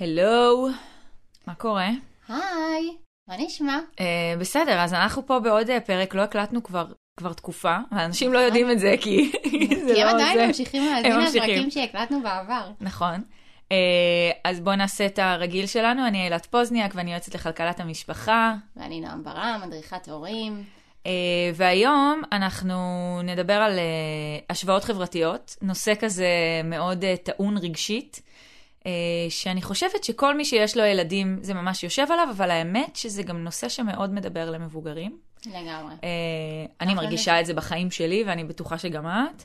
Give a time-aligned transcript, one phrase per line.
[0.00, 0.68] הלו,
[1.46, 1.90] מה קורה?
[2.28, 2.96] היי,
[3.28, 3.78] מה נשמע?
[3.96, 4.00] Uh,
[4.40, 6.86] בסדר, אז אנחנו פה בעוד uh, פרק, לא הקלטנו כבר,
[7.16, 9.32] כבר תקופה, האנשים לא יודעים את זה כי
[9.86, 10.46] זה כי הם לא עדיין.
[10.46, 11.42] ממשיכים להאזין.
[11.42, 12.70] לפרקים שהקלטנו בעבר.
[12.80, 13.22] נכון.
[13.64, 13.72] Uh,
[14.44, 18.54] אז בואו נעשה את הרגיל שלנו, אני אילת פוזניאק ואני יועצת לכלכלת המשפחה.
[18.76, 20.64] ואני נועם ברם, מדריכת הורים.
[21.04, 21.08] Uh,
[21.54, 22.74] והיום אנחנו
[23.24, 26.28] נדבר על uh, השוואות חברתיות, נושא כזה
[26.64, 28.27] מאוד uh, טעון רגשית,
[29.28, 33.44] שאני חושבת שכל מי שיש לו ילדים זה ממש יושב עליו, אבל האמת שזה גם
[33.44, 35.18] נושא שמאוד מדבר למבוגרים.
[35.46, 35.94] לגמרי.
[35.94, 36.04] Uh,
[36.80, 37.40] אני נכון, מרגישה.
[37.40, 39.44] את זה בחיים שלי, ואני בטוחה שגם את.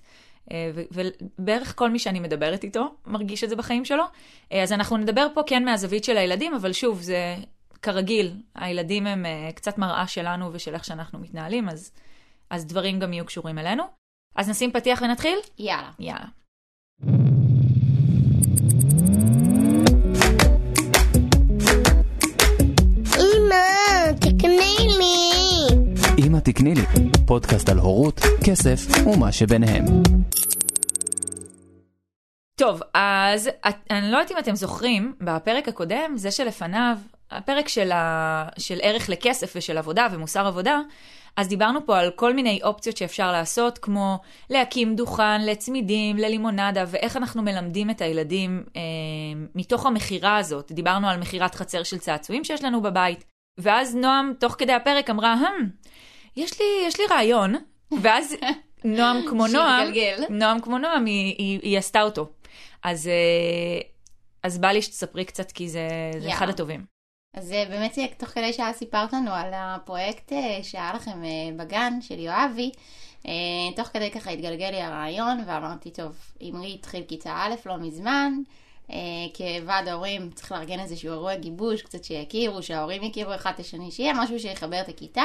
[0.52, 4.04] ו- ובערך כל מי שאני מדברת איתו מרגיש את זה בחיים שלו.
[4.52, 7.36] אז אנחנו נדבר פה כן מהזווית של הילדים, אבל שוב, זה
[7.82, 11.92] כרגיל, הילדים הם קצת מראה שלנו ושל איך שאנחנו מתנהלים, אז,
[12.50, 13.84] אז דברים גם יהיו קשורים אלינו.
[14.36, 15.40] אז נשים פתיח ונתחיל?
[15.60, 15.90] יאללה.
[16.00, 16.26] יאללה.
[24.54, 26.26] תקני לי.
[26.26, 26.82] אמא תקני לי,
[27.28, 29.86] פודקאסט על הורות, כסף ומה שביניהם.
[32.56, 36.98] טוב, אז את, אני לא יודעת אם אתם זוכרים, בפרק הקודם, זה שלפניו,
[37.32, 40.80] הפרק של, ה, של ערך לכסף ושל עבודה ומוסר עבודה,
[41.38, 44.18] אז דיברנו פה על כל מיני אופציות שאפשר לעשות, כמו
[44.50, 48.82] להקים דוכן לצמידים, ללימונדה, ואיך אנחנו מלמדים את הילדים אה,
[49.56, 50.72] מתוך המכירה הזאת.
[50.72, 55.34] דיברנו על מכירת חצר של צעצועים שיש לנו בבית, ואז נועם, תוך כדי הפרק, אמרה,
[55.34, 55.70] הם,
[56.36, 57.56] יש לי, יש לי רעיון,
[58.02, 58.36] ואז
[58.84, 59.94] נועם כמו נועם.
[60.30, 62.30] נועם כמו נועם, היא, היא, היא עשתה אותו.
[62.84, 63.82] אז, אה,
[64.44, 66.34] אז בא לי שתספרי קצת, כי זה, זה יאללה.
[66.34, 66.86] אחד הטובים.
[67.34, 70.32] אז אה, באמת אה, תוך כדי שעה סיפרת לנו על הפרויקט
[70.64, 71.22] שהיה לכם
[71.58, 72.72] בגן של יואבי,
[73.76, 76.16] תוך כדי ככה התגלגל לי הרעיון ואמרתי, טוב,
[76.50, 78.34] אמרי התחיל כיתה א' לא מזמן,
[79.38, 84.14] כוועד ההורים צריך לארגן איזשהו אירוע גיבוש, קצת שיכירו, שההורים יכירו אחד את השני, שיהיה
[84.14, 85.24] משהו שיחבר את הכיתה,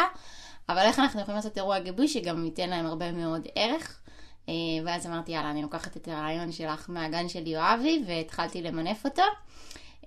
[0.69, 4.01] אבל איך אנחנו יכולים לעשות אירוע גיבוש שגם ייתן להם הרבה מאוד ערך.
[4.49, 4.55] אה,
[4.85, 9.23] ואז אמרתי, יאללה, אני לוקחת את הרעיון שלך מהגן של יואבי, והתחלתי למנף אותו.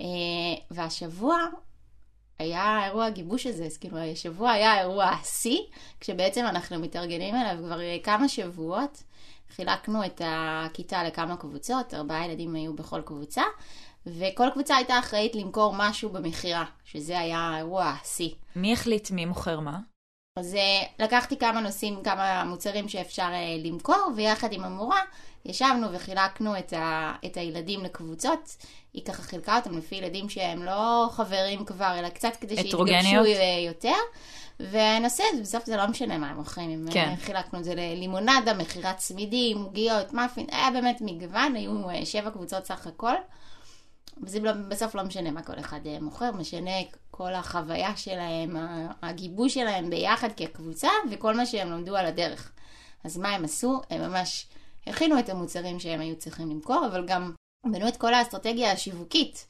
[0.02, 0.06] אה,
[0.72, 1.38] והשבוע
[2.40, 5.60] היה אירוע הגיבוש הזה, אז כאילו השבוע היה אירוע השיא,
[6.00, 9.04] כשבעצם אנחנו מתארגנים אליו כבר אה, כמה שבועות.
[9.56, 13.44] חילקנו את הכיתה לכמה קבוצות, ארבעה ילדים היו בכל קבוצה,
[14.06, 18.30] וכל קבוצה הייתה אחראית למכור משהו במכירה, שזה היה האירוע השיא.
[18.56, 19.80] מי החליט מי מוכר מה?
[20.40, 25.02] אז אה, לקחתי כמה נושאים, כמה מוצרים שאפשר אה, למכור, ויחד עם המורה
[25.46, 28.56] ישבנו וחילקנו את, ה, את הילדים לקבוצות.
[28.94, 32.86] היא ככה חילקה אותם לפי ילדים שהם לא חברים כבר, אלא קצת כדי שיתגבשו.
[32.86, 33.96] אה, יותר.
[34.60, 34.98] זה,
[35.42, 36.70] בסוף זה לא משנה מה הם מוכרים.
[36.70, 37.10] אם כן.
[37.10, 42.30] אה, חילקנו את זה ללימונדה, מכירת צמידים, עוגיות, מאפין, היה באמת מגוון, היו אה, שבע
[42.30, 43.16] קבוצות סך הכל.
[44.24, 46.72] וזה לא- בסוף לא משנה מה כל אחד מוכר, משנה
[47.12, 48.56] כל החוויה שלהם,
[49.02, 52.52] הגיבוש שלהם ביחד כקבוצה, וכל מה שהם למדו על הדרך.
[53.04, 53.82] אז מה הם עשו?
[53.90, 54.46] הם ממש
[54.88, 57.32] הכינו את המוצרים שהם היו צריכים למכור, אבל גם
[57.66, 59.46] בנו את כל האסטרטגיה השיווקית.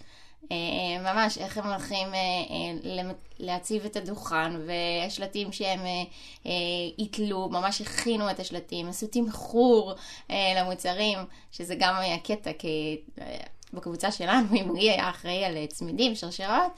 [0.52, 6.04] אה, ממש איך הם הולכים אה, אה, להציב את הדוכן, והשלטים שהם אה,
[6.46, 6.52] אה,
[6.98, 9.94] יתלו, ממש הכינו את השלטים, עשו תמחור
[10.32, 11.20] אה, למוצרים,
[11.52, 13.38] שזה גם היה קטע, כי אה,
[13.74, 16.72] בקבוצה שלנו, אמרי היה אחראי על אה, צמידים, שרשרות,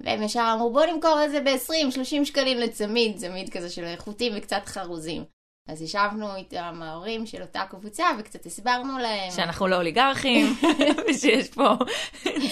[0.00, 4.62] והם ישר אמרו בוא נמכור את זה ב-20-30 שקלים לצמיד, צמיד כזה של איכותים וקצת
[4.66, 5.37] חרוזים.
[5.68, 9.30] אז ישבנו איתם ההורים של אותה קבוצה וקצת הסברנו להם.
[9.30, 10.46] שאנחנו לא אוליגרכים,
[11.10, 11.68] ושיש פה,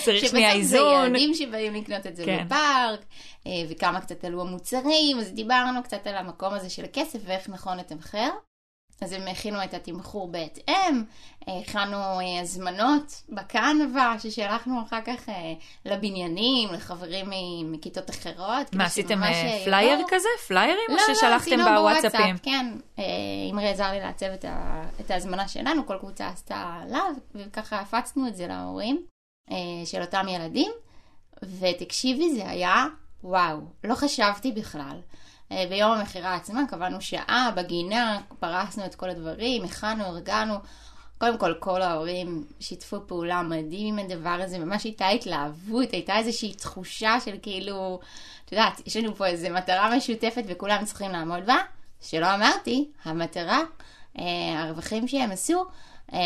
[0.04, 1.06] צריך שנייה שבסוף זה איזון.
[1.06, 2.44] ילדים שבאים לקנות את זה כן.
[2.46, 3.04] בפארק,
[3.46, 7.78] אה, וכמה קצת עלו המוצרים, אז דיברנו קצת על המקום הזה של הכסף ואיך נכון
[7.78, 8.30] לתמחר.
[9.00, 11.04] אז הם הכינו את התמחור בהתאם,
[11.48, 15.34] אה, הכנו אה, הזמנות בקנבה ששלחנו אחר כך אה,
[15.84, 17.30] לבניינים, לחברים
[17.72, 18.74] מכיתות אחרות.
[18.74, 20.08] מה, עשיתם אה, אה, פלייר יבואו.
[20.10, 20.28] כזה?
[20.48, 20.78] פליירים?
[20.88, 22.20] או לא, לא, ששלחתם עשינו בוואטסאפים?
[22.20, 22.66] בוואטסאפ, כן.
[22.98, 23.04] אה,
[23.52, 24.82] אמרי עזר לי לעצב את, ה...
[25.00, 29.02] את ההזמנה שלנו, כל קבוצה עשתה עליו, וככה הפצנו את זה להורים
[29.50, 30.72] אה, של אותם ילדים,
[31.42, 32.86] ותקשיבי, זה היה
[33.24, 35.00] וואו, לא חשבתי בכלל.
[35.52, 40.54] אה, ביום המכירה עצמה קבענו שעה בגינה, פרסנו את כל הדברים, הכנו, ארגנו.
[41.18, 46.54] קודם כל, כל ההורים שיתפו פעולה מדהים עם הדבר הזה, ממש הייתה התלהבות, הייתה איזושהי
[46.54, 48.00] תחושה של כאילו,
[48.44, 51.56] את יודעת, יש לנו פה איזו מטרה משותפת וכולם צריכים לעמוד בה,
[52.00, 53.60] שלא אמרתי, המטרה,
[54.18, 55.64] אה, הרווחים שהם עשו,
[56.12, 56.18] אה,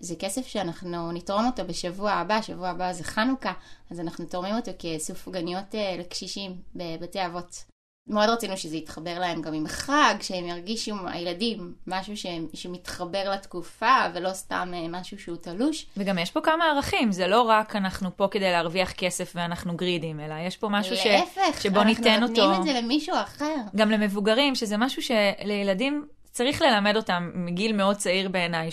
[0.00, 3.52] זה כסף שאנחנו נתרום אותו בשבוע הבא, שבוע הבא זה חנוכה,
[3.90, 7.73] אז אנחנו תורמים אותו כאיסוף עגניות אה, לקשישים בבתי אבות.
[8.08, 13.96] מאוד רצינו שזה יתחבר להם גם עם חג, שהם ירגישו, הילדים, משהו שהם, שמתחבר לתקופה,
[14.14, 15.86] ולא סתם אה, משהו שהוא תלוש.
[15.96, 20.20] וגם יש פה כמה ערכים, זה לא רק אנחנו פה כדי להרוויח כסף ואנחנו גרידים,
[20.20, 21.06] אלא יש פה משהו ש...
[21.06, 23.54] להפך, שבוא ניתן אנחנו אותו נותנים את זה למישהו אחר.
[23.76, 28.70] גם למבוגרים, שזה משהו שלילדים צריך ללמד אותם מגיל מאוד צעיר בעיניי,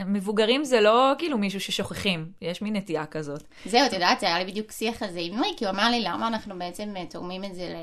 [0.00, 3.42] שמבוגרים זה לא כאילו מישהו ששוכחים, יש מין נטייה כזאת.
[3.64, 6.00] זהו, את יודעת, היה לי בדיוק שיח על זה עם נוי, כי הוא אמר לי
[6.00, 7.74] למה אנחנו בעצם אה, תורמים את זה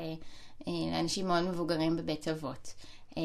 [0.68, 2.74] אה, לאנשים מאוד מבוגרים בבית אבות.
[3.18, 3.22] אה,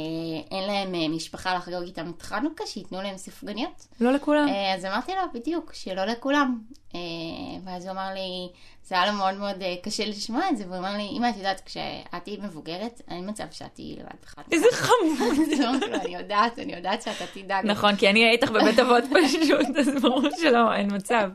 [0.51, 3.87] אין להם משפחה לחגוג איתם את חנוכה, שייתנו להם ספגניות.
[4.01, 4.47] לא לכולם.
[4.75, 6.61] אז אמרתי לו, בדיוק, שלא לכולם.
[6.95, 8.49] אה, ואז הוא אמר לי,
[8.83, 11.37] זה היה לו מאוד מאוד אה, קשה לשמוע את זה, והוא אמר לי, אמא, את
[11.37, 14.51] יודעת, כשאת תהיי מבוגרת, אין מצב שאת תהיי לבד בחנוכה.
[14.51, 15.39] איזה חמוד.
[15.61, 17.65] אמרתי לו, אני יודעת, אני יודעת שאתה תדאג.
[17.65, 21.29] נכון, כי אני אהיה איתך בבית אבות פשוט, אז ברור שלא, אין מצב.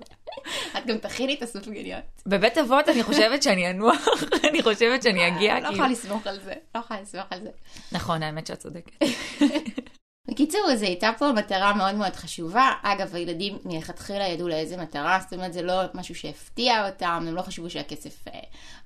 [0.78, 2.04] את גם תכיני את הסופגניות.
[2.26, 4.08] בבית אבות אני חושבת שאני אנוח,
[4.48, 5.74] אני חושבת שאני אגיע, לא כאילו.
[5.74, 7.50] יכולה לסמוך על זה, לא יכולה לסמוך על זה.
[7.92, 8.92] נכון, האמת שאת צודקת.
[10.28, 12.72] בקיצור, אז הייתה פה מטרה מאוד מאוד חשובה.
[12.82, 17.42] אגב, הילדים מלכתחילה ידעו לאיזה מטרה, זאת אומרת, זה לא משהו שהפתיע אותם, הם לא
[17.42, 18.40] חשבו שהכסף אה,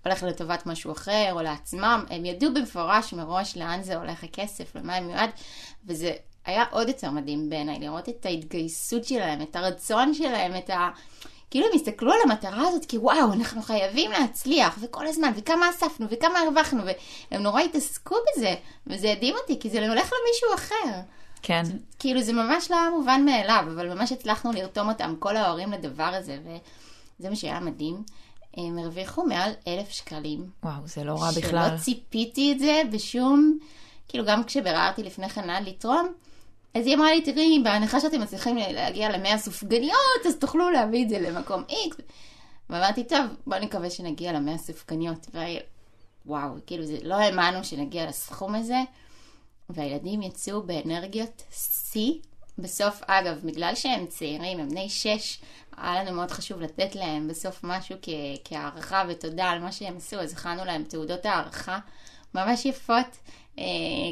[0.04, 4.94] הולך לטובת משהו אחר או לעצמם, הם ידעו במפורש מראש לאן זה הולך הכסף, למה
[4.96, 5.31] הם מיועד,
[5.86, 6.12] וזה
[6.44, 10.88] היה עוד יותר מדהים בעיניי, לראות את ההתגייסות שלהם, את הרצון שלהם, את ה...
[11.54, 16.38] כאילו הם הסתכלו על המטרה הזאת כוואו, אנחנו חייבים להצליח, וכל הזמן, וכמה אספנו, וכמה
[16.38, 16.82] הרווחנו,
[17.30, 18.54] והם נורא התעסקו בזה,
[18.86, 21.00] וזה הדהים אותי, כי זה הולך למישהו אחר.
[21.42, 21.62] כן.
[21.98, 26.02] כאילו זה ממש לא היה מובן מאליו, אבל ממש הצלחנו לרתום אותם, כל ההורים לדבר
[26.02, 28.02] הזה, וזה מה שהיה מדהים.
[28.56, 30.50] הם הרוויחו מעל אלף שקלים.
[30.64, 31.68] וואו, זה לא רע בכלל.
[31.68, 33.58] שלא ציפיתי את זה בשום,
[34.08, 36.12] כאילו גם כשביררתי לפני כן לאן לתרום,
[36.74, 41.08] אז היא אמרה לי, תראי, בהנחה שאתם מצליחים להגיע למאה סופגניות, אז תוכלו להביא את
[41.08, 42.02] זה למקום X.
[42.70, 45.26] ואמרתי, טוב, בוא נקווה שנגיע למאה סופגניות.
[46.26, 48.78] וואו, כאילו, זה, לא האמנו שנגיע לסכום הזה.
[49.70, 52.12] והילדים יצאו באנרגיות שיא.
[52.58, 55.38] בסוף, אגב, בגלל שהם צעירים, הם בני שש,
[55.76, 58.08] היה לנו מאוד חשוב לתת להם בסוף משהו כ-
[58.44, 61.78] כהערכה ותודה על מה שהם עשו, אז הכנו להם תעודות הערכה
[62.34, 63.06] ממש יפות,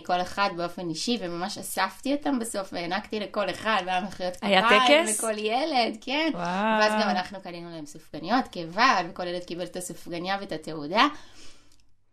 [0.07, 5.07] כל אחד באופן אישי, וממש אספתי אותם בסוף והענקתי לכל אחד, והיה מחיאות היה כפיים
[5.07, 5.19] טקס?
[5.19, 6.31] לכל ילד, כן.
[6.35, 6.45] וואו.
[6.81, 11.07] ואז גם אנחנו קנינו להם סופגניות כוועד, וכל ילד קיבל את הסופגניה ואת התעודה.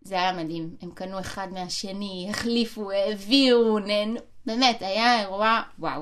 [0.01, 6.01] זה היה מדהים, הם קנו אחד מהשני, החליפו, העבירו, נהנו, באמת, היה אירוע, וואו.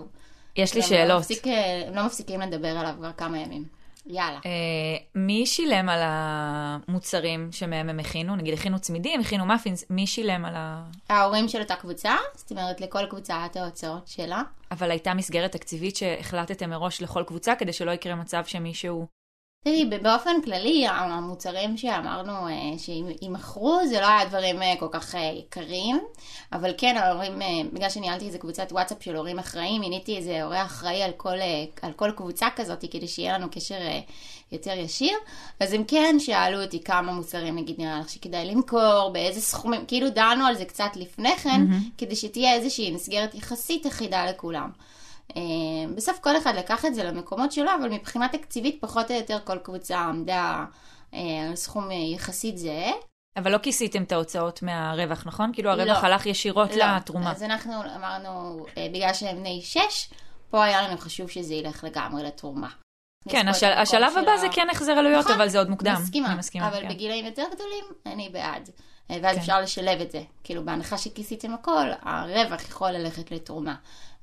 [0.56, 1.20] יש לי לא שאלות.
[1.20, 1.44] מפסיק,
[1.88, 3.77] הם לא מפסיקים לדבר עליו כבר כמה ימים.
[4.10, 4.40] יאללה.
[4.46, 8.36] אה, מי שילם על המוצרים שמהם הם הכינו?
[8.36, 10.84] נגיד הכינו צמידים, הכינו מאפינס, מי שילם על ה...
[11.10, 14.42] ההורים של אותה קבוצה, זאת אומרת, לכל קבוצה היה את ההוצאות שלה.
[14.72, 19.17] אבל הייתה מסגרת תקציבית שהחלטתם מראש לכל קבוצה, כדי שלא יקרה מצב שמישהו...
[19.68, 25.34] תראי, באופן כללי, המוצרים שאמרנו אה, שימכרו, זה לא היה דברים אה, כל כך אה,
[25.36, 26.00] יקרים,
[26.54, 27.40] אבל כן, ההורים,
[27.74, 31.38] בגלל שניהלתי איזה קבוצת וואטסאפ של הורים אחראים, מיניתי איזה הורה אחראי על כל,
[31.82, 33.76] על כל קבוצה כזאת, כדי שיהיה לנו קשר
[34.52, 35.18] יותר ישיר,
[35.60, 40.10] אז הם כן שאלו אותי כמה מוצרים, נגיד, נראה לך שכדאי למכור, באיזה סכומים, כאילו
[40.10, 41.62] דנו על זה קצת לפני כן,
[41.98, 44.70] כדי שתהיה איזושהי מסגרת יחסית אחידה לכולם.
[45.36, 45.42] אה,
[45.96, 49.58] בסוף כל אחד לקח את זה למקומות שלו, אבל מבחינה תקציבית פחות או יותר כל
[49.58, 50.66] קבוצה עמדה
[51.14, 51.20] אה,
[51.50, 52.92] על סכום אה, יחסית זהה.
[53.38, 55.52] אבל לא כיסיתם את ההוצאות מהרווח, נכון?
[55.54, 56.08] כאילו הרווח לא.
[56.08, 56.86] הלך ישירות לא.
[56.96, 57.32] לתרומה.
[57.32, 60.10] אז אנחנו אמרנו, בגלל שהם בני שש,
[60.50, 62.70] פה היה לנו חשוב שזה ילך לגמרי לתרומה.
[63.30, 65.96] כן, השל, השלב הבא של זה כן החזר עלויות, נכון, אבל זה עוד מוקדם.
[66.02, 66.90] מסכימה, מסכימה, אבל כן.
[66.90, 68.70] בגילאים יותר גדולים, אני בעד.
[69.10, 69.42] ואז כן.
[69.42, 70.22] אפשר לשלב את זה.
[70.44, 73.76] כאילו, בהנחה שכיסיתם הכל, הרווח יכול ללכת לתרומה.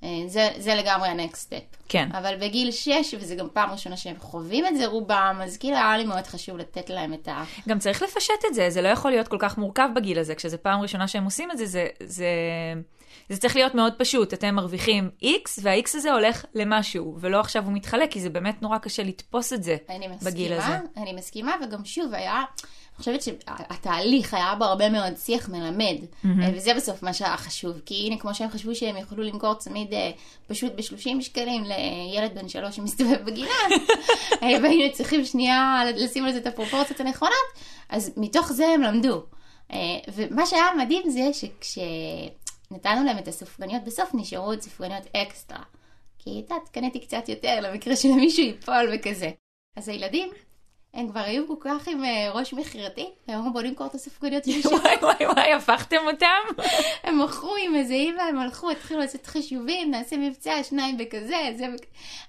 [0.05, 1.77] אה, זה, זה לגמרי ה-next step.
[1.89, 2.09] כן.
[2.13, 5.97] אבל בגיל 6, וזה גם פעם ראשונה שהם חווים את זה רובם, אז כאילו היה
[5.97, 7.45] לי מאוד חשוב לתת להם את ה...
[7.69, 10.59] גם צריך לפשט את זה, זה לא יכול להיות כל כך מורכב בגיל הזה, כשזה
[10.59, 12.27] פעם ראשונה שהם עושים את זה, זה, זה,
[13.29, 17.73] זה צריך להיות מאוד פשוט, אתם מרוויחים X, וה-X הזה הולך למשהו, ולא עכשיו הוא
[17.73, 20.87] מתחלק, כי זה באמת נורא קשה לתפוס את זה אני בגיל מסכימה, הזה.
[20.97, 22.43] אני מסכימה, וגם שוב, היה,
[22.95, 27.81] אני חושבת שהתהליך היה בו הרבה מאוד שיח מלמד, אה, וזה בסוף מה שהיה חשוב,
[27.87, 30.11] כי הנה, כמו שהם חשבו שהם יוכלו למכור צמיד אה,
[30.47, 33.51] פשוט ב-30 שקלים לילד בן שלוש שמסתובב בגינה,
[34.43, 37.35] אה, והיינו צריכים שנייה לשים על זה את הפרופורציות הנכונות,
[37.89, 39.23] אז מתוך זה הם למדו.
[39.73, 39.79] אה,
[40.15, 45.63] ומה שהיה מדהים זה שכשנתנו להם את הסופגניות, בסוף נשארו עוד סופגניות אקסטרה.
[46.19, 49.31] כי את יודעת, קניתי קצת יותר למקרה שלמישהו ייפול וכזה.
[49.77, 50.29] אז הילדים
[50.95, 54.45] הם כבר היו כל כך עם אה, ראש מכירתי, הם אמרו בוא נמכור את הספקוניות
[54.45, 54.79] של השבוע.
[54.79, 56.63] וואי וואי וואי, הפכתם אותם?
[57.05, 61.67] הם מכרו עם איזה אימא, הם הלכו, התחילו לעשות חישובים, נעשה מבצע, שניים בכזה, זה...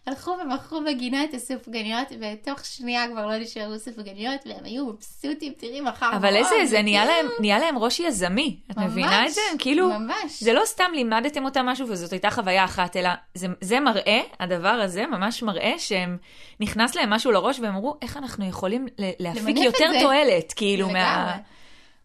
[0.07, 5.81] הלכו ומכרו בגינה את הסופגניות, ותוך שנייה כבר לא נשארו סופגניות, והם היו מבסוטים, תראי
[5.81, 6.09] מחר.
[6.15, 8.59] אבל איזה, זה נהיה להם, נהיה להם ראש יזמי.
[8.71, 9.41] את ממש, מבינה את זה?
[9.51, 10.43] הם כאילו, ממש.
[10.43, 14.69] זה לא סתם לימדתם אותם משהו וזאת הייתה חוויה אחת, אלא זה, זה מראה, הדבר
[14.69, 16.17] הזה ממש מראה שהם,
[16.59, 18.87] נכנס להם משהו לראש והם אמרו, איך אנחנו יכולים
[19.19, 21.37] להפיק יותר זה." תועלת, כאילו, מה.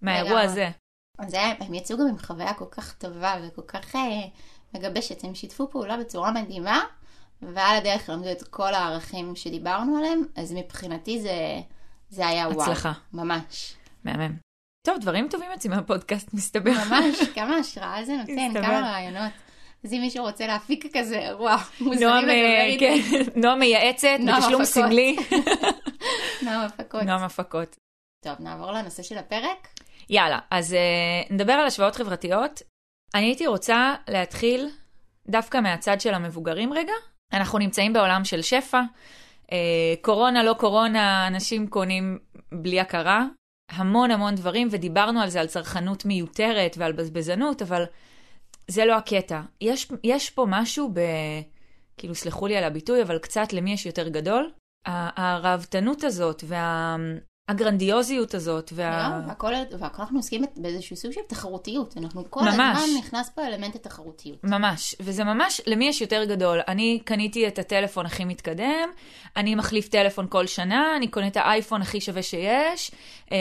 [0.03, 0.41] מהאירוע.
[0.41, 0.69] הזה.
[1.29, 4.01] זה היה- הם יצאו גם עם חוויה כל כך טובה וכל כך אה,
[4.75, 6.81] מגבשת, הם שיתפו פעולה בצורה מדהימה,
[7.43, 11.31] ועל הדרך למדו את כל הערכים שדיברנו עליהם, אז מבחינתי זה,
[12.11, 12.63] זה היה וואו.
[12.63, 12.93] הצלחה.
[13.13, 13.75] ממש.
[14.05, 14.37] מהמם.
[14.87, 16.71] טוב, דברים טובים יוצאים מהפודקאסט, מסתבר.
[16.91, 18.63] ממש, כמה השראה זה נותן.
[18.63, 19.33] כמה רעיונות.
[19.85, 23.03] אז אם מישהו רוצה להפיק כזה אירוע, מוזמנים לדבר איתי.
[23.37, 24.65] נועם מייעצת, בתשלום.
[24.65, 25.17] סמלי.
[26.45, 27.03] נועם הפקות.
[27.03, 27.77] נועם הפקות.
[28.25, 29.69] טוב, נעבור לנושא של הפרק.
[30.11, 32.63] יאללה, אז uh, נדבר על השוואות חברתיות.
[33.15, 34.69] אני הייתי רוצה להתחיל
[35.29, 36.93] דווקא מהצד של המבוגרים רגע.
[37.33, 38.81] אנחנו נמצאים בעולם של שפע.
[39.47, 39.53] Uh,
[40.03, 42.19] קורונה, לא קורונה, אנשים קונים
[42.53, 43.25] בלי הכרה.
[43.71, 47.85] המון המון דברים, ודיברנו על זה, על צרכנות מיותרת ועל בזבזנות, אבל
[48.69, 49.41] זה לא הקטע.
[49.61, 51.01] יש, יש פה משהו ב...
[51.97, 54.51] כאילו, סלחו לי על הביטוי, אבל קצת למי יש יותר גדול.
[54.87, 56.45] ה- הראוותנות הזאת
[57.51, 59.21] והגרנדיוזיות הזאת, וה...
[59.21, 61.95] לא, והכל, והכל אנחנו עוסקים באיזשהו סוג של תחרותיות.
[61.97, 62.55] אנחנו כל ממש.
[62.57, 64.45] הזמן נכנס פה אלמנט התחרותיות.
[64.45, 66.61] ממש, וזה ממש למי יש יותר גדול.
[66.69, 68.89] אני קניתי את הטלפון הכי מתקדם,
[69.37, 72.91] אני מחליף טלפון כל שנה, אני קונה את האייפון הכי שווה שיש,
[73.33, 73.39] אה,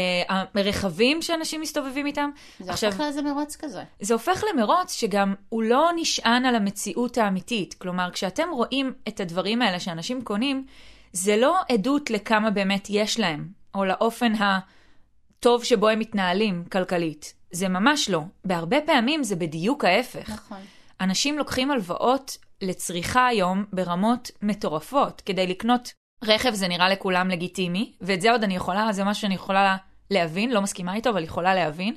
[0.55, 2.29] הרכבים שאנשים מסתובבים איתם.
[2.59, 3.83] זה עכשיו, הופך לאיזה מרוץ כזה.
[4.01, 7.73] זה הופך למרוץ שגם הוא לא נשען על המציאות האמיתית.
[7.73, 10.65] כלומר, כשאתם רואים את הדברים האלה שאנשים קונים,
[11.13, 17.33] זה לא עדות לכמה באמת יש להם, או לאופן הטוב שבו הם מתנהלים כלכלית.
[17.51, 18.21] זה ממש לא.
[18.45, 20.29] בהרבה פעמים זה בדיוק ההפך.
[20.29, 20.57] נכון.
[21.01, 25.21] אנשים לוקחים הלוואות לצריכה היום ברמות מטורפות.
[25.25, 29.35] כדי לקנות רכב זה נראה לכולם לגיטימי, ואת זה עוד אני יכולה, זה משהו שאני
[29.35, 29.77] יכולה
[30.11, 31.95] להבין, לא מסכימה איתו, אבל יכולה להבין.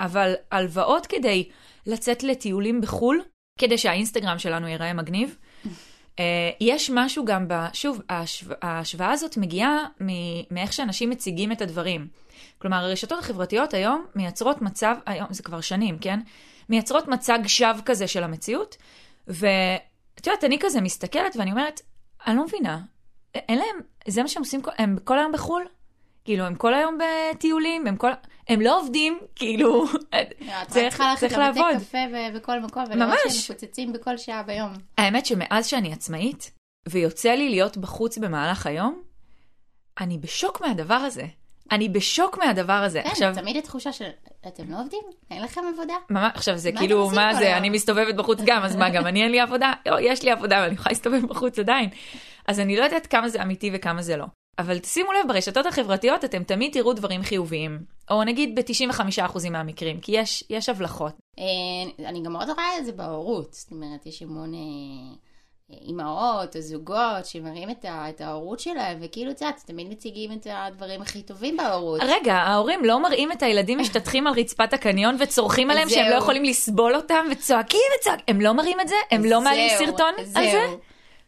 [0.00, 1.48] אבל הלוואות כדי
[1.86, 3.22] לצאת לטיולים בחו"ל,
[3.58, 5.36] כדי שהאינסטגרם שלנו ייראה מגניב,
[6.60, 7.54] יש משהו גם ב...
[7.72, 8.46] שוב, ההשו...
[8.62, 12.08] ההשוואה הזאת מגיעה מ- מאיך שאנשים מציגים את הדברים.
[12.58, 16.20] כלומר, הרשתות החברתיות היום מייצרות מצב, היום זה כבר שנים, כן?
[16.68, 18.76] מייצרות מצג שווא כזה של המציאות,
[19.28, 21.80] ואת יודעת, אני כזה מסתכלת ואני אומרת,
[22.26, 22.80] אני לא מבינה,
[23.34, 25.62] אין להם, זה מה שהם עושים, הם כל היום בחו"ל?
[26.24, 28.10] כאילו, הם כל היום בטיולים, הם כל...
[28.48, 29.84] הם לא עובדים, כאילו,
[30.14, 30.34] את
[30.68, 31.76] צריך, צריכה ללכת לבתי לעבוד.
[31.80, 31.98] קפה
[32.34, 33.18] בכל מקום, ולראות.
[33.28, 34.72] שהם מפוצצים בכל שעה ביום.
[34.98, 36.50] האמת שמאז שאני עצמאית,
[36.88, 39.02] ויוצא לי להיות בחוץ במהלך היום,
[40.00, 41.26] אני בשוק מהדבר הזה.
[41.72, 43.02] אני בשוק מהדבר הזה.
[43.02, 44.08] כן, עכשיו, תמיד התחושה של,
[44.48, 45.00] אתם לא עובדים?
[45.30, 45.94] אין לכם עבודה?
[46.10, 47.56] ממש, עכשיו זה מה כאילו, מה זה?
[47.56, 49.72] אני מסתובבת בחוץ גם, אז מה, גם אני אין לי עבודה?
[49.86, 51.88] לא, יש לי עבודה, אבל אני יכולה להסתובב בחוץ עדיין.
[52.48, 54.24] אז אני לא יודעת כמה זה אמיתי וכמה זה לא.
[54.58, 57.78] אבל שימו לב, ברשתות החברתיות אתם תמיד תראו דברים חיוביים.
[58.10, 61.12] או נגיד ב-95% מהמקרים, כי יש, יש הבלחות.
[61.38, 61.44] אה,
[62.08, 63.52] אני גם מאוד רואה את זה בהורות.
[63.54, 64.58] זאת אומרת, יש המון אה,
[65.70, 70.32] אה, אימהות או זוגות שמראים את ה- את ההורות שלהם, וכאילו, את יודעת, תמיד מציגים
[70.32, 72.00] את הדברים הכי טובים בהורות.
[72.04, 76.14] רגע, ההורים לא מראים את הילדים משתטחים על רצפת הקניון וצורכים עליהם שהם לא.
[76.14, 78.24] יכולים לסבול אותם וצועקים וצועקים.
[78.28, 78.94] הם לא מראים את זה?
[79.10, 80.66] הם לא מעלים סרטון על זה?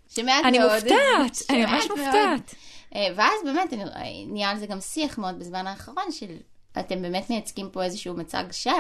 [0.09, 0.71] שמעט אני מאוד.
[0.75, 1.85] מופתעת, אני ממש.
[1.91, 2.55] מופתעת.
[2.97, 6.37] אה, ואז באמת, אני- נהיה על זה גם שיח מאוד בזמן האחרון, של
[6.79, 8.75] אתם באמת מייצגים פה איזשהו מצג שווא,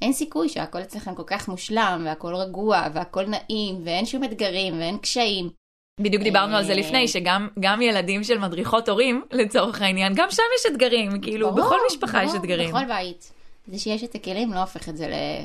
[0.00, 4.98] ואין סיכוי שהכל אצלכם כל כך מושלם, והכל רגוע, והכל נעים, ואין שום אתגרים, ואין
[4.98, 5.50] קשיים.
[6.00, 6.78] בדיוק דיברנו על זה אה.
[6.78, 11.66] לפני, שגם גם ילדים של מדריכות הורים, לצורך העניין, גם שם יש אתגרים, כאילו, ברור,
[11.66, 12.68] בכל משפחה יש אתגרים.
[12.70, 13.32] בכל בית.
[13.66, 15.44] זה שיש את הכלים לא הופך את זה ל-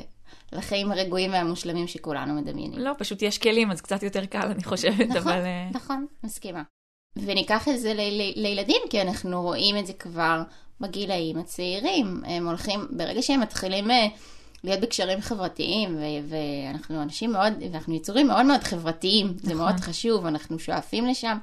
[0.58, 2.78] לחיים הרגועים והמושלמים שכולנו מדמיינים.
[2.78, 5.40] לא, פשוט יש כלים, אז קצת יותר קל, אני חושבת, נכון, אבל...
[5.44, 6.62] אה, נכון, מסכימה.
[7.16, 10.42] וניקח את זה ל- ל- לילדים, כי אנחנו רואים את זה כבר
[10.80, 12.22] בגילאים הצעירים.
[12.26, 14.06] הם הולכים, ברגע שהם מתחילים אה,
[14.64, 19.56] להיות בקשרים חברתיים, ו- ואנחנו אנשים מאוד, ואנחנו יצורים מאוד מאוד חברתיים, זה נכון.
[19.56, 21.38] מאוד חשוב, אנחנו שואפים לשם.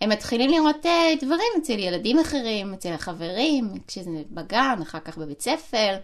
[0.00, 5.40] הם מתחילים לראות אה, דברים אצל ילדים אחרים, אצל החברים, כשזה בגן, אחר כך בבית
[5.42, 5.96] ספר,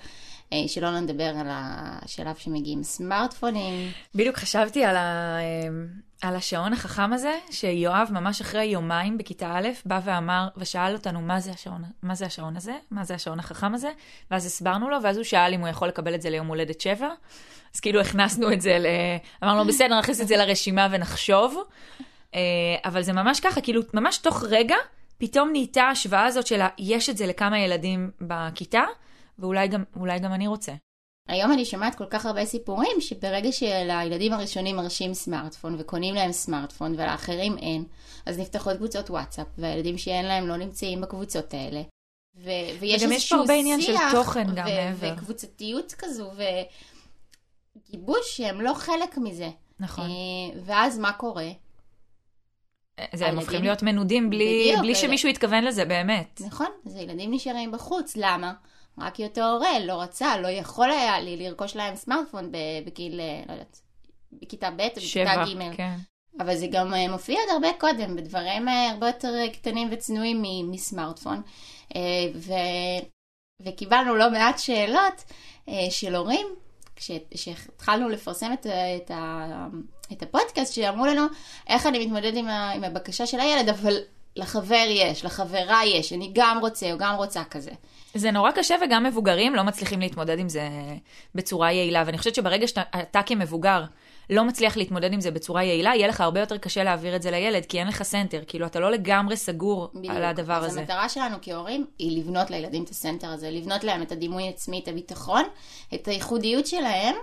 [0.66, 3.90] שלא נדבר על השלב שמגיעים סמארטפונים.
[4.14, 5.38] בדיוק חשבתי על, ה...
[5.40, 5.86] אמ,
[6.22, 11.40] על השעון החכם הזה, שיואב ממש אחרי יומיים בכיתה א', בא ואמר, ושאל אותנו מה
[11.40, 13.90] זה, השעון, מה זה השעון הזה, מה זה השעון החכם הזה,
[14.30, 17.08] ואז הסברנו לו, ואז הוא שאל אם הוא יכול לקבל את זה ליום הולדת שבע.
[17.74, 18.86] אז כאילו הכנסנו את זה, ל...
[19.44, 21.56] אמרנו בסדר, נכניס את זה לרשימה ונחשוב.
[22.34, 22.40] אה,
[22.84, 24.76] אבל זה ממש ככה, כאילו, ממש תוך רגע,
[25.18, 28.82] פתאום נהייתה ההשוואה הזאת של יש את זה לכמה ילדים בכיתה,
[29.38, 30.72] ואולי גם, אולי גם אני רוצה.
[31.28, 36.92] היום אני שומעת כל כך הרבה סיפורים, שברגע שלילדים הראשונים מרשים סמארטפון וקונים להם סמארטפון
[36.92, 37.84] ולאחרים אין,
[38.26, 41.82] אז נפתחות קבוצות וואטסאפ, והילדים שאין להם לא נמצאים בקבוצות האלה.
[42.36, 45.14] ו- ויש וגם יש פה איזשהו הרבה עניין של שיח תוכן גם מעבר.
[45.16, 46.30] וקבוצתיות כזו,
[47.76, 49.50] וגיבוש שהם לא חלק מזה.
[49.80, 50.04] נכון.
[50.04, 51.48] אה, ואז מה קורה?
[53.14, 56.40] זה, הם הופכים להיות מנודים בלי, בלי שמישהו יתכוון לזה, באמת.
[56.46, 58.52] נכון, אז הילדים נשארים בחוץ, למה?
[59.00, 62.52] רק כי אותו הורה לא רצה, לא יכול היה לי לרכוש להם סמארטפון
[62.86, 63.80] בגיל, אה, לא יודעת,
[64.32, 65.76] בכיתה ב' או בכיתה ג'.
[65.76, 65.96] כן.
[66.40, 71.42] אבל זה גם אה, מופיע עוד הרבה קודם, בדברים אה, הרבה יותר קטנים וצנועים מסמארטפון.
[72.34, 72.52] ו...
[73.62, 75.24] וקיבלנו לא מעט שאלות
[75.90, 76.46] של הורים,
[76.96, 79.66] כש- כשהתחלנו לפרסם את, את, ה-
[80.12, 81.22] את הפודקאסט, שאמרו לנו,
[81.68, 83.96] איך אני מתמודד עם, ה- עם הבקשה של הילד, אבל
[84.36, 87.70] לחבר יש, לחברה יש, אני גם רוצה או גם רוצה כזה.
[88.18, 90.68] זה נורא קשה וגם מבוגרים לא מצליחים להתמודד עם זה
[91.34, 93.84] בצורה יעילה, ואני חושבת שברגע שאתה כמבוגר
[94.30, 97.30] לא מצליח להתמודד עם זה בצורה יעילה, יהיה לך הרבה יותר קשה להעביר את זה
[97.30, 100.14] לילד, כי אין לך center, כאילו אתה לא לגמרי סגור בדיוק.
[100.14, 100.80] על הדבר אז הזה.
[100.80, 104.80] המטרה שלנו כהורים היא לבנות לילדים את ה center הזה, לבנות להם את הדימוי עצמי,
[104.82, 105.44] את הביטחון,
[105.94, 107.14] את הייחודיות שלהם,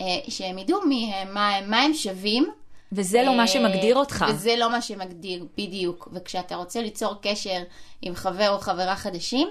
[0.00, 2.50] אה, שהם ידעו מי הם, מה הם, מה הם שווים.
[2.92, 4.24] וזה לא מה אה, שמגדיר אותך.
[4.28, 6.08] וזה לא מה שמגדיר, בדיוק.
[6.12, 7.62] וכשאתה רוצה ליצור קשר
[8.02, 9.48] עם חבר או חברה חדשים,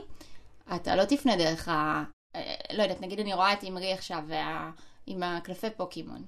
[0.76, 2.04] אתה לא תפנה דרך ה...
[2.36, 4.72] אה, לא יודעת, נגיד אני רואה את אמרי עכשיו וה...
[5.08, 6.26] עם הקלפי פוקימון.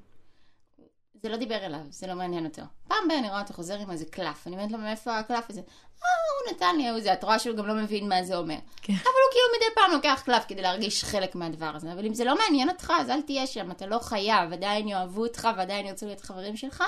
[1.24, 2.62] זה לא דיבר אליו, זה לא מעניין אותו.
[2.88, 5.62] פעם ב- אני רואה אותו חוזר עם איזה קלף, אני אומרת לו, מאיפה הקלף הזה?
[5.62, 6.08] אה,
[6.46, 8.58] הוא נתן לי, הוא זה, את רואה שהוא גם לא מבין מה זה אומר.
[8.82, 8.94] כן.
[8.94, 11.94] אבל הוא כאילו מדי פעם לוקח קלף כדי להרגיש חלק מהדבר הזה.
[11.94, 15.22] אבל אם זה לא מעניין אותך, אז אל תהיה שם, אתה לא חייב, עדיין יאהבו
[15.22, 16.84] אותך ועדיין ירצו להיות חברים שלך,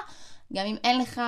[0.53, 1.21] גם אם אין לך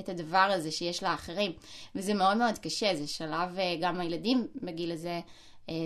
[0.00, 1.52] את הדבר הזה שיש לאחרים.
[1.94, 5.20] וזה מאוד מאוד קשה, זה שלב, אה, גם הילדים בגיל הזה,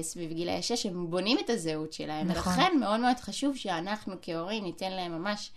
[0.02, 2.28] סביב גילאי 6, הם בונים את הזהות שלהם.
[2.28, 2.52] נכון.
[2.52, 5.50] ולכן מאוד מאוד חשוב שאנחנו כהורים ניתן להם ממש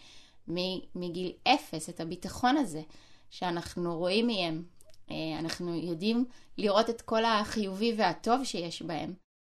[0.96, 2.82] מגיל אפס את הביטחון הזה,
[3.30, 4.64] שאנחנו רואים מי הם.
[5.12, 6.26] אה, אנחנו יודעים
[6.58, 9.14] לראות את כל החיובי והטוב שיש בהם.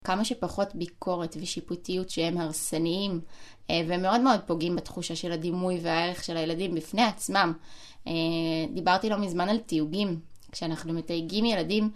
[0.04, 3.20] כמה שפחות ביקורת ושיפוטיות שהם הרסניים
[3.70, 7.52] אה, ומאוד מאוד פוגעים בתחושה של הדימוי והערך של הילדים בפני עצמם.
[8.06, 8.12] אה,
[8.74, 10.20] דיברתי לא מזמן על תיוגים.
[10.52, 11.90] כשאנחנו מתייגים ילדים,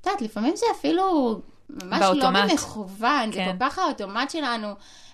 [0.00, 1.40] את יודעת, לפעמים זה אפילו
[1.70, 2.36] ממש באוטומט.
[2.36, 3.56] לא במכוון, זה כן.
[3.58, 4.68] כל כך האוטומט שלנו.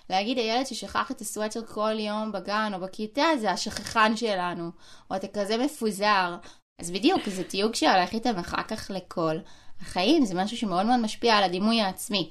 [0.09, 4.69] להגיד, הילד ששכח את הסוואצ'ר כל יום בגן או בכיתה, זה השכחן שלנו.
[5.11, 6.35] או אתה כזה מפוזר.
[6.81, 9.35] אז בדיוק, זה תיוג שהולך איתם אחר כך לכל
[9.81, 12.29] החיים, זה משהו שמאוד מאוד משפיע על הדימוי העצמי.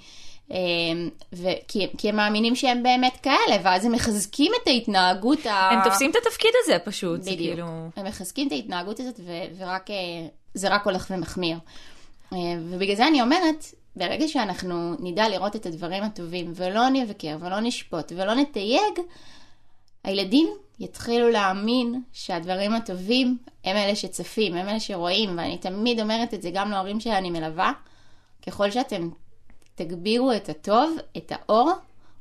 [0.51, 5.71] אמ, וכי, כי הם מאמינים שהם באמת כאלה, ואז הם מחזקים את ההתנהגות ה...
[5.71, 7.55] הם תופסים את התפקיד הזה פשוט, זה בדיוק.
[7.55, 7.67] כאילו...
[7.97, 9.97] הם מחזקים את ההתנהגות הזאת, ו- ורק אה,
[10.55, 11.59] זה רק הולך ומחמיר.
[12.33, 12.39] אה,
[12.71, 13.65] ובגלל זה אני אומרת,
[13.97, 19.01] ברגע שאנחנו נדע לראות את הדברים הטובים, ולא נבקר, ולא נשפוט, ולא נתייג,
[20.05, 20.49] הילדים
[20.81, 26.51] יתחילו להאמין שהדברים הטובים הם אלה שצפים, הם אלה שרואים, ואני תמיד אומרת את זה
[26.55, 27.73] גם להורים שאני מלווה,
[28.47, 29.09] ככל שאתם
[29.75, 31.73] תגבירו את הטוב, את האור,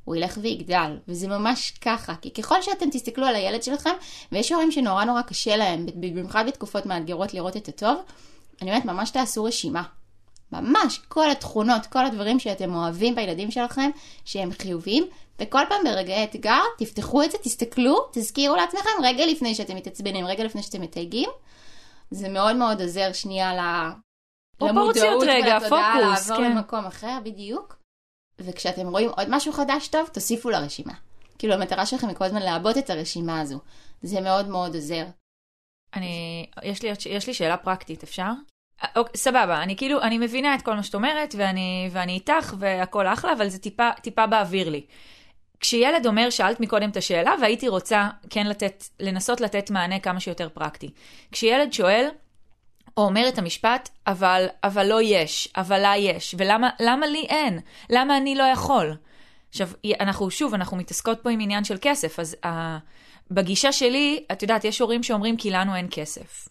[0.06, 3.90] הוא ילך ויגדל, וזה ממש ככה, כי ככל שאתם תסתכלו על הילד שלכם,
[4.32, 7.98] ויש הורים שנורא נורא קשה להם, במיוחד בתקופות מאתגרות לראות את הטוב,
[8.62, 9.84] אני אומרת, ממש תעשו רשימה.
[10.52, 13.90] ממש, כל התכונות, כל הדברים שאתם אוהבים בילדים שלכם,
[14.26, 15.08] שהם חיוביים,
[15.40, 20.44] וכל פעם ברגעי אתגר, תפתחו את זה, תסתכלו, תזכירו לעצמכם רגע לפני שאתם מתעצבנים, רגע
[20.44, 21.30] לפני שאתם מתייגים.
[22.12, 23.60] זה מאוד מאוד עוזר שנייה ל...
[24.62, 26.52] למודעות רגע, ולתודעה פוקוס, לעבור כן.
[26.52, 27.80] למקום אחר, בדיוק.
[28.40, 30.94] וכשאתם רואים עוד משהו חדש טוב, תוסיפו לרשימה.
[31.38, 33.60] כאילו המטרה שלכם היא כל הזמן לעבות את הרשימה הזו.
[34.02, 35.06] זה מאוד מאוד עוזר.
[35.94, 38.32] אני, יש לי, יש לי שאלה פרקטית, אפשר?
[38.96, 43.08] אוקיי, סבבה, אני כאילו, אני מבינה את כל מה שאת אומרת, ואני, ואני איתך, והכל
[43.08, 44.82] אחלה, אבל זה טיפה, טיפה באוויר לי.
[45.60, 50.50] כשילד אומר, שאלת מקודם את השאלה, והייתי רוצה כן לתת, לנסות לתת מענה כמה שיותר
[50.50, 50.90] פרקטי.
[51.32, 52.10] כשילד שואל,
[52.98, 57.60] או אומר את המשפט, אבל, אבל לא יש, אבל לה יש, ולמה למה לי אין?
[57.90, 58.98] למה אני לא יכול?
[59.50, 62.48] עכשיו, אנחנו, שוב, אנחנו מתעסקות פה עם עניין של כסף, אז uh,
[63.32, 66.50] בגישה שלי, את יודעת, יש הורים שאומרים כי לנו אין כסף.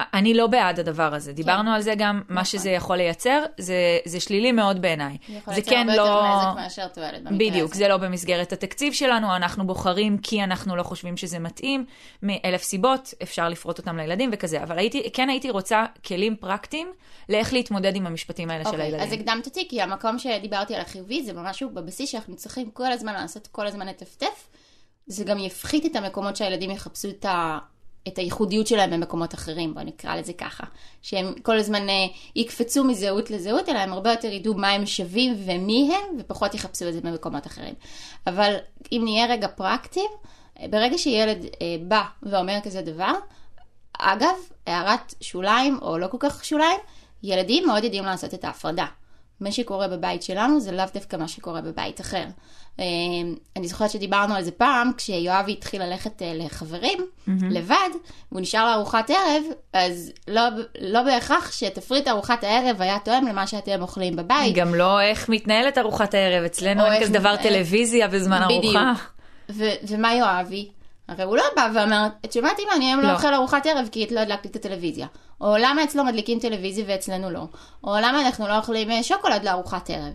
[0.00, 4.20] אני לא בעד הדבר הזה, דיברנו על זה גם, מה שזה יכול לייצר, זה, זה
[4.20, 5.16] שלילי מאוד בעיניי.
[5.28, 6.02] יכול זה לייצר כן הרבה לא...
[6.02, 7.78] יותר נזק מאשר תועלת במקרה בדיוק, הזה.
[7.78, 11.84] זה לא במסגרת התקציב שלנו, אנחנו בוחרים כי אנחנו לא חושבים שזה מתאים,
[12.22, 16.92] מאלף סיבות, אפשר לפרוט אותם לילדים וכזה, אבל הייתי, כן הייתי רוצה כלים פרקטיים
[17.28, 19.06] לאיך להתמודד עם המשפטים האלה של אוקיי, הילדים.
[19.06, 23.12] אז הקדמת אותי, כי המקום שדיברתי על החיובי זה משהו בבסיס שאנחנו צריכים כל הזמן
[23.12, 24.48] לעשות, כל הזמן לטפטף.
[25.06, 27.58] זה גם יפחית את המקומות שהילדים יחפשו את, ה...
[28.08, 30.64] את הייחודיות שלהם במקומות אחרים, בוא נקרא לזה ככה.
[31.02, 32.06] שהם כל הזמן אה,
[32.36, 36.88] יקפצו מזהות לזהות, אלא הם הרבה יותר ידעו מה הם שווים ומי הם, ופחות יחפשו
[36.88, 37.74] את זה במקומות אחרים.
[38.26, 38.54] אבל
[38.92, 40.10] אם נהיה רגע פרקטיים,
[40.70, 43.12] ברגע שילד אה, בא ואומר כזה דבר,
[43.98, 44.34] אגב,
[44.66, 46.80] הערת שוליים, או לא כל כך שוליים,
[47.22, 48.86] ילדים מאוד יודעים לעשות את ההפרדה.
[49.40, 52.24] מה שקורה בבית שלנו זה לאו דווקא מה שקורה בבית אחר.
[52.80, 52.84] אה,
[53.56, 56.98] אני זוכרת שדיברנו על זה פעם, כשיואבי התחיל ללכת אה, לחברים,
[57.50, 57.88] לבד,
[58.32, 60.42] והוא נשאר לארוחת ערב, אז לא,
[60.80, 64.54] לא בהכרח שתפריט ארוחת הערב היה תואם למה שאתם אוכלים בבית.
[64.54, 68.42] גם לא איך מתנהלת ארוחת הערב, אצלנו אין כזה דבר טלוויזיה בזמן.
[68.42, 68.92] ארוחה.
[69.50, 70.68] ו- ומה יואבי?
[71.08, 73.12] הרי הוא לא בא ואומר, את שומעת אמא, אני היום לא לא.
[73.12, 75.06] אוכל ארוחת ערב כי את לא הדלקת את הטלוויזיה.
[75.40, 77.44] או למה אצלו מדליקים טלוויזיה ואצלנו לא.
[77.84, 80.12] או למה אנחנו לא אוכלים אה, שוקולד לארוחת ערב.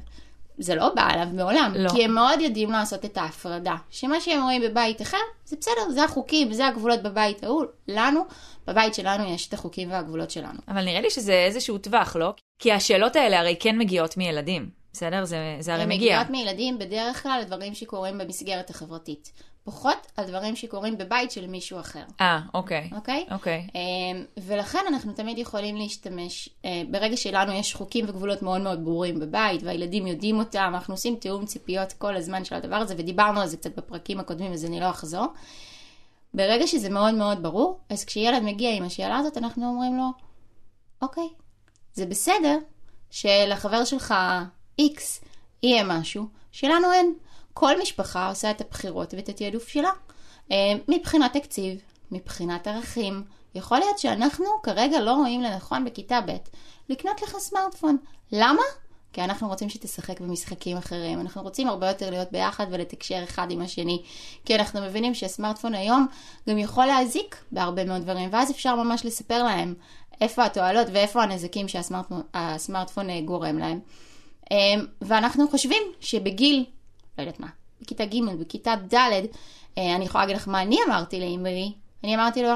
[0.58, 1.73] זה לא בא עליו מעולם.
[1.75, 1.89] לא.
[1.89, 3.75] כי הם מאוד יודעים לעשות את ההפרדה.
[3.89, 7.65] שמה שהם רואים בבית אחר, זה בסדר, זה החוקים, זה הגבולות בבית ההוא.
[7.88, 8.21] לנו,
[8.67, 10.60] בבית שלנו יש את החוקים והגבולות שלנו.
[10.67, 12.34] אבל נראה לי שזה איזשהו טווח, לא?
[12.60, 15.25] כי השאלות האלה הרי כן מגיעות מילדים, בסדר?
[15.25, 16.19] זה, זה הרי הן מגיע.
[16.19, 19.32] מגיעות מילדים בדרך כלל לדברים שקורים במסגרת החברתית.
[19.63, 22.04] פחות על דברים שקורים בבית של מישהו אחר.
[22.21, 22.89] אה, אוקיי.
[22.95, 23.26] אוקיי?
[23.32, 23.67] אוקיי.
[23.76, 29.19] אמ, ולכן אנחנו תמיד יכולים להשתמש, אה, ברגע שלנו יש חוקים וגבולות מאוד מאוד ברורים
[29.19, 33.47] בבית, והילדים יודעים אותם, אנחנו עושים תיאום ציפיות כל הזמן של הדבר הזה, ודיברנו על
[33.47, 35.26] זה קצת בפרקים הקודמים, אז אני לא אחזור.
[36.34, 40.06] ברגע שזה מאוד מאוד ברור, אז כשילד מגיע עם השאלה הזאת, אנחנו אומרים לו,
[41.02, 41.28] אוקיי,
[41.93, 42.58] זה בסדר
[43.12, 44.13] שלחבר שלך
[44.82, 45.02] X
[45.63, 47.13] יהיה משהו, שלנו אין.
[47.53, 49.89] כל משפחה עושה את הבחירות ואת התעדוף שלה.
[50.51, 53.23] אה, מבחינת תקציב, מבחינת ערכים.
[53.55, 56.37] יכול להיות שאנחנו כרגע לא רואים לנכון בכיתה ב'
[56.89, 57.97] לקנות לך סמארטפון.
[58.31, 58.61] למה?
[59.13, 63.61] כי אנחנו רוצים שתשחק במשחקים אחרים, אנחנו רוצים הרבה יותר להיות ביחד ולתקשר אחד עם
[63.61, 64.01] השני,
[64.45, 66.07] כי אנחנו מבינים שהסמארטפון היום
[66.49, 69.73] גם יכול להזיק בהרבה מאוד דברים, ואז אפשר ממש לספר להם
[70.21, 73.79] איפה התועלות ואיפה הנזקים שהסמארטפון הסמארטפון, אה, גורם להם.
[74.51, 74.57] אה,
[75.01, 76.65] ואנחנו חושבים שבגיל,
[77.17, 77.47] לא יודעת מה,
[77.82, 78.95] בכיתה ג', בכיתה ד',
[79.78, 81.73] אה, אני יכולה להגיד לך מה אני אמרתי לאמרי,
[82.04, 82.54] אני אמרתי לו,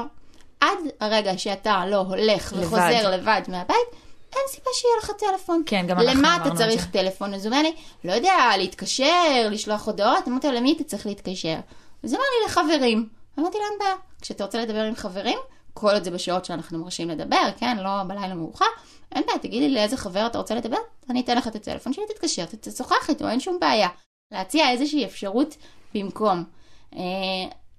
[0.60, 2.64] עד הרגע שאתה לא הולך לבד.
[2.64, 3.88] וחוזר לבד מהבית,
[4.32, 5.62] אין סיבה שיהיה לך טלפון.
[5.66, 6.92] כן, גם אנחנו למה אמרנו אתה את צריך זה.
[6.92, 7.34] טלפון?
[7.34, 7.72] אז הוא אומר לי,
[8.04, 10.28] לא יודע, להתקשר, לשלוח הודעות.
[10.28, 11.56] אמרתי לו, למי אתה צריך להתקשר?
[12.04, 13.08] אז אמר לי, לחברים.
[13.38, 13.94] אמרתי לו, אין בעיה.
[14.20, 15.38] כשאתה רוצה לדבר עם חברים,
[15.74, 17.76] כל עוד זה בשעות שאנחנו מרשים לדבר, כן?
[17.76, 18.64] לא בלילה מאוחר,
[19.12, 20.76] אין בעיה, תגידי לי לאיזה חבר אתה רוצה לדבר,
[21.10, 23.88] אני אתן לך את הטלפון שלי, תתקשר, תשוחח איתו, אין שום בעיה.
[24.32, 25.56] להציע איזושהי אפשרות
[25.94, 26.44] במקום.
[26.94, 27.00] אה,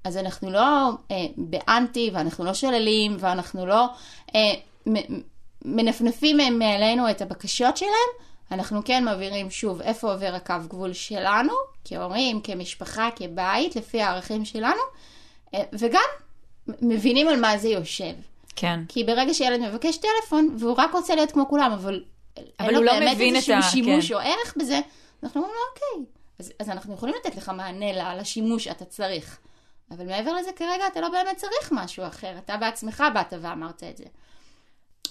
[0.03, 3.85] אז אנחנו לא אה, באנטי, ואנחנו לא שוללים, ואנחנו לא
[4.35, 4.41] אה,
[5.65, 8.09] מנפנפים מעלינו את הבקשות שלהם,
[8.51, 11.53] אנחנו כן מבהירים שוב איפה עובר הקו גבול שלנו,
[11.85, 14.81] כהורים, כמשפחה, כבית, לפי הערכים שלנו,
[15.73, 16.03] וגם
[16.67, 18.13] מבינים על מה זה יושב.
[18.55, 18.79] כן.
[18.87, 22.03] כי ברגע שילד מבקש טלפון, והוא רק רוצה להיות כמו כולם, אבל,
[22.59, 24.13] אין לו לא באמת איזשהו שימוש כן.
[24.13, 24.79] או ערך בזה,
[25.23, 29.39] אנחנו אומרים לו, אוקיי, אז, אז אנחנו יכולים לתת לך מענה לשימוש שאתה צריך.
[29.91, 33.97] אבל מעבר לזה, כרגע אתה לא באמת צריך משהו אחר, אתה בעצמך באת ואמרת את
[33.97, 34.05] זה.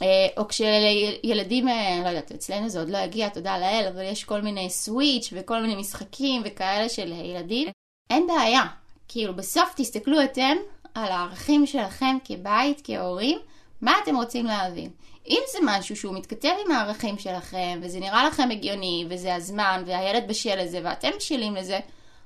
[0.03, 4.25] אה, או כשילדים, אה, לא יודעת, אצלנו זה עוד לא הגיע, תודה לאל, אבל יש
[4.25, 7.69] כל מיני סוויץ' וכל מיני משחקים וכאלה של ילדים,
[8.11, 8.62] אין בעיה.
[9.09, 10.57] כאילו, בסוף תסתכלו אתם
[10.95, 13.38] על הערכים שלכם כבית, כהורים,
[13.81, 14.91] מה אתם רוצים להבין.
[15.31, 20.29] אם זה משהו שהוא מתכתב עם הערכים שלכם, וזה נראה לכם הגיוני, וזה הזמן, והילד
[20.29, 21.79] בשל לזה, ואתם בשלים לזה,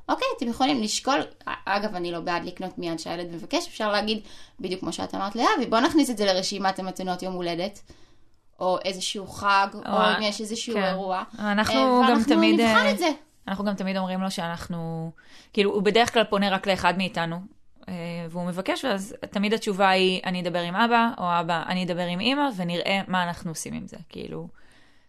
[0.08, 1.20] אוקיי, אתם יכולים לשקול,
[1.64, 4.20] אגב, אני לא בעד לקנות מיד שהילד מבקש, אפשר להגיד,
[4.60, 7.80] בדיוק כמו שאת אמרת לאבי, בוא נכניס את זה לרשימת המתנות יום הולדת,
[8.60, 10.84] או איזשהו חג, או, או- אם יש איזשהו כן.
[10.84, 11.22] אירוע.
[11.38, 13.10] אנחנו אה, גם ואנחנו תמיד, נבחן אה, את זה.
[13.48, 15.10] אנחנו גם תמיד אומרים לו שאנחנו,
[15.52, 17.36] כאילו, הוא בדרך כלל פונה רק לאחד מאיתנו,
[18.30, 22.20] והוא מבקש, ואז תמיד התשובה היא, אני אדבר עם אבא, או אבא, אני אדבר עם
[22.20, 24.48] אימא, ונראה מה אנחנו עושים עם זה, כאילו.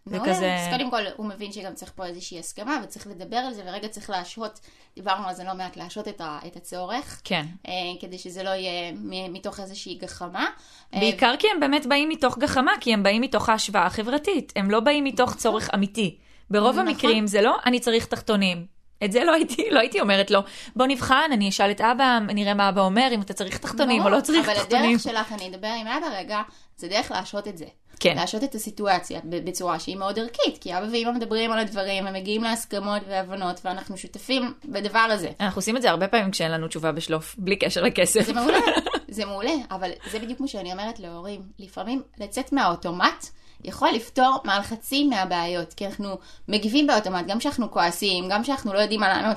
[0.06, 0.34] זה מעולה.
[0.34, 0.54] כזה...
[0.54, 3.88] אז קודם כל, הוא מבין שגם צריך פה איזושהי הסכמה, וצריך לדבר על זה, ורגע
[3.88, 4.60] צריך להשהות,
[4.94, 7.46] דיברנו על זה לא מעט, להשהות את, ה, את הצורך, כן.
[7.68, 8.92] אה, כדי שזה לא יהיה
[9.28, 10.46] מתוך איזושהי גחמה.
[10.94, 14.70] אה, בעיקר כי הם באמת באים מתוך גחמה, כי הם באים מתוך ההשוואה החברתית, הם
[14.70, 16.18] לא באים מתוך צורך אמיתי.
[16.50, 16.88] ברוב נכון.
[16.88, 18.73] המקרים זה לא, אני צריך תחתונים.
[19.04, 20.40] את זה לא הייתי, לא הייתי אומרת לו,
[20.76, 24.04] בוא נבחן, אני אשאל את אבא, נראה מה אבא אומר, אם אתה צריך תחתונים או
[24.04, 24.84] ברור, לא צריך אבל תחתונים.
[24.84, 26.42] הדרך שלך, אני אדבר עם אבא רגע,
[26.76, 27.66] זה דרך להשהות את זה.
[28.00, 28.16] כן.
[28.16, 32.42] להשהות את הסיטואציה בצורה שהיא מאוד ערכית, כי אבא ואמא מדברים על הדברים, הם מגיעים
[32.42, 35.30] להסכמות והבנות, ואנחנו שותפים בדבר הזה.
[35.40, 38.20] אנחנו עושים את זה הרבה פעמים כשאין לנו תשובה בשלוף, בלי קשר לכסף.
[38.26, 38.58] זה מעולה,
[39.08, 41.42] זה מעולה, אבל זה בדיוק כמו שאני אומרת להורים.
[41.58, 43.26] לפעמים לצאת מהאוטומט
[43.64, 48.78] יכול לפתור מעל חצי מהבעיות, כי אנחנו מגיבים באוטומט, גם כשאנחנו כועסים, גם כשאנחנו לא
[48.78, 49.36] יודעים מה לענות.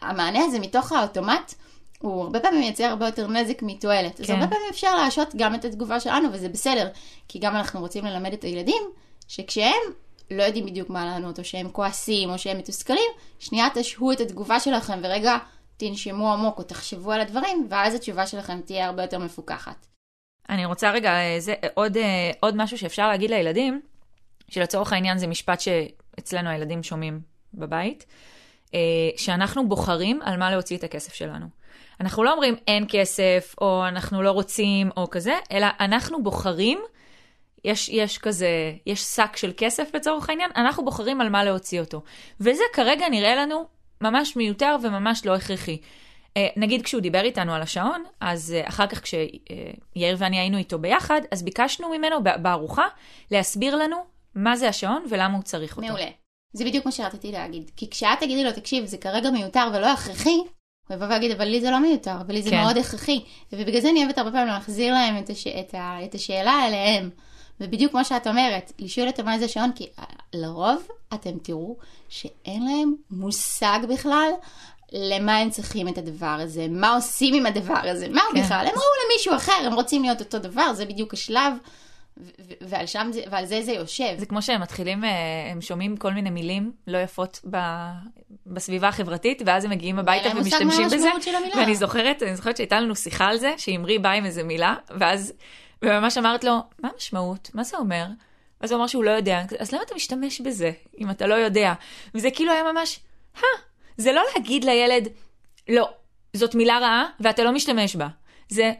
[0.00, 1.54] המענה הזה מתוך האוטומט,
[1.98, 4.20] הוא הרבה פעמים מייצר הרבה יותר נזק מתועלת.
[4.20, 4.32] אז כן.
[4.32, 6.88] הרבה פעמים אפשר להשעות גם את התגובה שלנו, וזה בסדר,
[7.28, 8.82] כי גם אנחנו רוצים ללמד את הילדים,
[9.28, 9.82] שכשהם
[10.30, 14.60] לא יודעים בדיוק מה לענות, או שהם כועסים, או שהם מתוסכלים, שנייה תשהו את התגובה
[14.60, 15.36] שלכם, ורגע
[15.76, 19.86] תנשמו עמוק, או תחשבו על הדברים, ואז התשובה שלכם תהיה הרבה יותר מפוקחת.
[20.48, 23.80] אני רוצה רגע, אה, זה עוד, אה, עוד משהו שאפשר להגיד לילדים,
[24.48, 27.20] שלצורך העניין זה משפט שאצלנו הילדים שומעים
[27.54, 28.06] בבית,
[28.74, 28.80] אה,
[29.16, 31.46] שאנחנו בוחרים על מה להוציא את הכסף שלנו.
[32.00, 36.78] אנחנו לא אומרים אין כסף, או אנחנו לא רוצים, או כזה, אלא אנחנו בוחרים,
[37.64, 38.48] יש, יש כזה,
[38.86, 42.02] יש שק של כסף לצורך העניין, אנחנו בוחרים על מה להוציא אותו.
[42.40, 43.66] וזה כרגע נראה לנו
[44.00, 45.78] ממש מיותר וממש לא הכרחי.
[46.38, 50.78] אה, נגיד כשהוא דיבר איתנו על השעון, אז אה, אחר כך כשיאיר ואני היינו איתו
[50.78, 52.86] ביחד, אז ביקשנו ממנו בארוחה
[53.30, 53.96] להסביר לנו
[54.34, 55.88] מה זה השעון ולמה הוא צריך אותו.
[55.88, 56.06] מעולה.
[56.52, 57.70] זה בדיוק מה שרציתי להגיד.
[57.76, 60.38] כי כשאת תגידי לו, תקשיב, זה כרגע מיותר ולא הכרחי,
[60.88, 62.60] הוא יבוא ויגיד, אבל לי זה לא מיותר, אבל לי זה כן.
[62.60, 63.24] מאוד הכרחי.
[63.52, 65.46] ובגלל זה אני אוהבת הרבה פעמים להחזיר להם את, הש...
[65.46, 66.04] את, ה...
[66.04, 67.10] את השאלה אליהם.
[67.60, 71.76] ובדיוק כמו שאת אומרת, לשאול אותם מה זה שעון, כי אה, לרוב אתם תראו
[72.08, 74.30] שאין להם מושג בכלל
[74.92, 78.42] למה הם צריכים את הדבר הזה, מה עושים עם הדבר הזה, מה כן.
[78.42, 81.52] בכלל, הם ראו למישהו אחר, הם רוצים להיות אותו דבר, זה בדיוק השלב,
[82.60, 84.14] ועל, שם זה, ועל זה זה יושב.
[84.18, 85.10] זה כמו שהם מתחילים, אה,
[85.50, 87.56] הם שומעים כל מיני מילים לא יפות ב...
[88.46, 91.08] בסביבה החברתית, ואז הם מגיעים הביתה ומשתמשים בזה.
[91.56, 95.32] ואני זוכרת, אני זוכרת שהייתה לנו שיחה על זה, שאמרי באה עם איזה מילה, ואז,
[95.82, 97.50] וממש אמרת לו, מה המשמעות?
[97.54, 98.06] מה זה אומר?
[98.60, 99.42] ואז הוא אמר שהוא לא יודע.
[99.58, 101.72] אז למה אתה משתמש בזה, אם אתה לא יודע?
[102.14, 103.00] וזה כאילו היה ממש,
[103.36, 103.42] הא,
[103.98, 105.08] זה לא להגיד לילד,
[105.68, 105.88] לא,
[106.36, 108.08] זאת מילה רעה ואתה לא משתמש בה.
[108.48, 108.72] זה,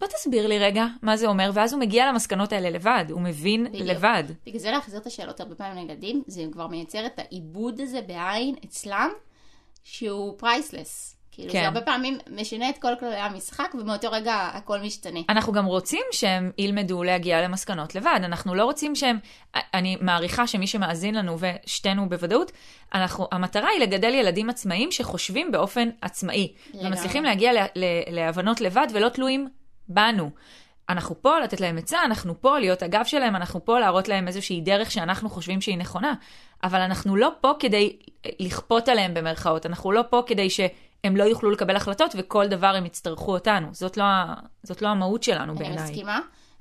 [0.00, 3.64] בוא תסביר לי רגע מה זה אומר, ואז הוא מגיע למסקנות האלה לבד, הוא מבין
[3.64, 3.88] בדיוק.
[3.88, 4.24] לבד.
[4.46, 8.54] בגלל זה להחזיר את השאלות הרבה פעמים לילדים, זה כבר מייצר את העיבוד הזה בעין
[8.64, 9.10] אצלם,
[9.84, 11.17] שהוא פרייסלס.
[11.38, 11.60] כאילו כן.
[11.60, 15.20] זה הרבה פעמים משנה את כל כללי המשחק, ומאותו רגע הכל משתנה.
[15.28, 18.20] אנחנו גם רוצים שהם ילמדו להגיע למסקנות לבד.
[18.24, 19.18] אנחנו לא רוצים שהם...
[19.54, 22.52] אני מעריכה שמי שמאזין לנו, ושתינו בוודאות,
[22.94, 26.52] אנחנו, המטרה היא לגדל ילדים עצמאיים שחושבים באופן עצמאי.
[26.68, 26.88] לגמרי.
[26.88, 29.48] ומצליחים להגיע ל, ל, להבנות לבד ולא תלויים
[29.88, 30.30] בנו.
[30.88, 34.60] אנחנו פה לתת להם עצה, אנחנו פה להיות הגב שלהם, אנחנו פה להראות להם איזושהי
[34.60, 36.14] דרך שאנחנו חושבים שהיא נכונה.
[36.64, 37.96] אבל אנחנו לא פה כדי
[38.38, 40.50] לכפות עליהם במרכאות, אנחנו לא פה כדי
[41.02, 43.68] שהם לא יוכלו לקבל החלטות וכל דבר הם יצטרכו אותנו.
[43.72, 44.04] זאת לא,
[44.62, 45.84] זאת לא המהות שלנו אני בעיניי.
[45.84, 46.20] מסכימה,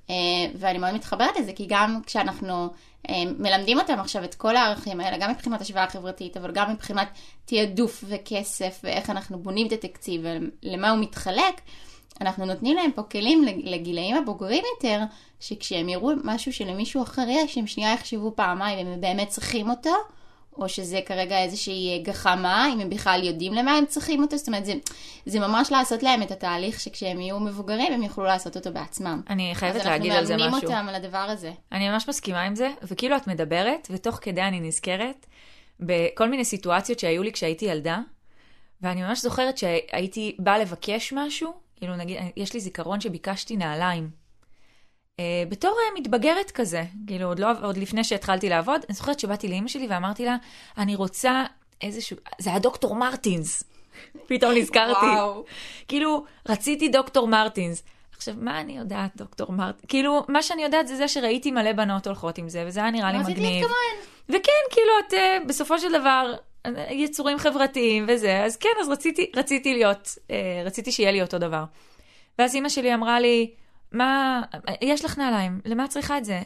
[0.09, 0.15] אה,
[0.55, 2.69] ואני מאוד מתחברת לזה, כי גם כשאנחנו
[3.09, 7.07] אה, מלמדים אותם עכשיו את כל הערכים האלה, גם מבחינת השוואה חברתית, אבל גם מבחינת
[7.45, 11.61] תעדוף וכסף, ואיך אנחנו בונים את התקציב, ולמה הוא מתחלק,
[12.21, 14.99] אנחנו נותנים להם פה כלים לגילאים הבוגרים יותר,
[15.39, 19.93] שכשהם יראו משהו שלמישהו אחר יש, הם שנייה יחשבו פעמיים אם הם באמת צריכים אותו,
[20.57, 24.65] או שזה כרגע איזושהי גחמה, אם הם בכלל יודעים למה הם צריכים אותו, זאת אומרת,
[24.65, 24.73] זה,
[25.25, 29.21] זה ממש לעשות להם את התהליך שכשהם יהיו מבוגרים, הם יוכלו לעשות אותו בעצמם.
[29.29, 30.69] אני חייבת אז להגיד על זה אנחנו משהו.
[30.69, 31.51] מאמנים אותם על הדבר הזה.
[31.71, 35.25] אני ממש מסכימה עם זה, וכאילו את מדברת, ותוך כדי אני נזכרת
[35.79, 37.99] בכל מיני סיטואציות שהיו לי כשהייתי ילדה,
[38.81, 44.26] ואני ממש זוכרת שהייתי באה לבקש משהו, כאילו נגיד, יש לי זיכרון שביקשתי נעליים.
[45.19, 49.47] אה, בתור אה, מתבגרת כזה, כאילו עוד, לא, עוד לפני שהתחלתי לעבוד, אני זוכרת שבאתי
[49.47, 50.35] לאימא שלי ואמרתי לה,
[50.77, 51.43] אני רוצה
[51.81, 53.63] איזשהו, זה היה דוקטור מרטינס.
[54.27, 55.05] פתאום נזכרתי.
[55.05, 55.43] וואו.
[55.87, 57.83] כאילו, רציתי דוקטור מרטינס.
[58.17, 59.85] עכשיו, מה אני יודעת, דוקטור מרטינס?
[59.87, 63.11] כאילו, מה שאני יודעת זה זה שראיתי מלא בנות הולכות עם זה, וזה היה נראה
[63.11, 63.65] לי מגניב.
[64.29, 66.35] וכן, כאילו, את uh, בסופו של דבר
[66.89, 70.31] יצורים חברתיים וזה, אז כן, אז רציתי, רציתי להיות, uh,
[70.65, 71.63] רציתי שיהיה לי אותו דבר.
[72.39, 73.51] ואז אימא שלי אמרה לי,
[73.91, 74.41] מה,
[74.81, 76.41] יש לך נעליים, למה את צריכה את זה?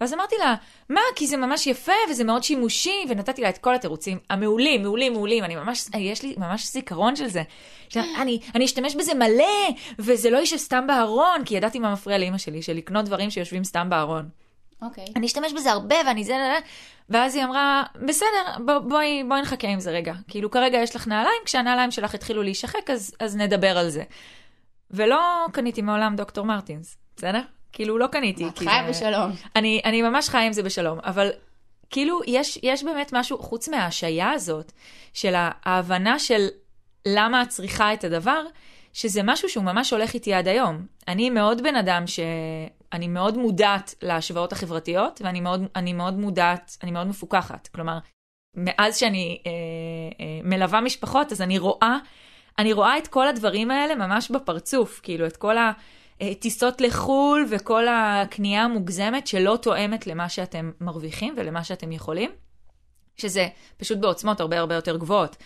[0.00, 0.54] ואז אמרתי לה,
[0.88, 5.12] מה, כי זה ממש יפה וזה מאוד שימושי, ונתתי לה את כל התירוצים המעולים, מעולים,
[5.12, 7.42] מעולים, אני ממש, יש לי ממש זיכרון של זה.
[7.88, 12.38] שאני, אני אשתמש בזה מלא, וזה לא יישב סתם בארון, כי ידעתי מה מפריע לאימא
[12.38, 14.28] שלי, של לקנות דברים שיושבים סתם בארון.
[14.82, 15.04] אוקיי.
[15.16, 16.58] אני אשתמש בזה הרבה ואני זה,
[17.08, 20.14] ואז היא אמרה, בסדר, בוא, בואי, בואי נחכה עם זה רגע.
[20.28, 24.02] כאילו, כרגע יש לך נעליים, כשהנעליים שלך התחילו להישחק, אז, אז נדבר על זה.
[24.90, 27.40] ולא קניתי מעולם דוקטור מרטינס, בסדר?
[27.72, 28.48] כאילו, לא קניתי.
[28.48, 29.30] את חיה זה- בשלום.
[29.56, 31.30] אני, אני ממש חיה עם זה בשלום, אבל
[31.90, 34.72] כאילו, יש, יש באמת משהו, חוץ מההשעיה הזאת,
[35.14, 36.46] של ההבנה של
[37.06, 38.42] למה את צריכה את הדבר,
[38.92, 40.86] שזה משהו שהוא ממש הולך איתי עד היום.
[41.08, 42.20] אני מאוד בן אדם ש...
[42.92, 47.68] אני מאוד מודעת להשוואות החברתיות, ואני מאוד, אני מאוד מודעת, אני מאוד מפוקחת.
[47.74, 47.98] כלומר,
[48.56, 49.50] מאז שאני אה,
[50.20, 51.96] אה, מלווה משפחות, אז אני רואה,
[52.58, 55.56] אני רואה את כל הדברים האלה ממש בפרצוף, כאילו, את כל
[56.20, 62.30] הטיסות לחו"ל וכל הקנייה המוגזמת שלא תואמת למה שאתם מרוויחים ולמה שאתם יכולים,
[63.16, 65.36] שזה פשוט בעוצמות הרבה הרבה יותר גבוהות.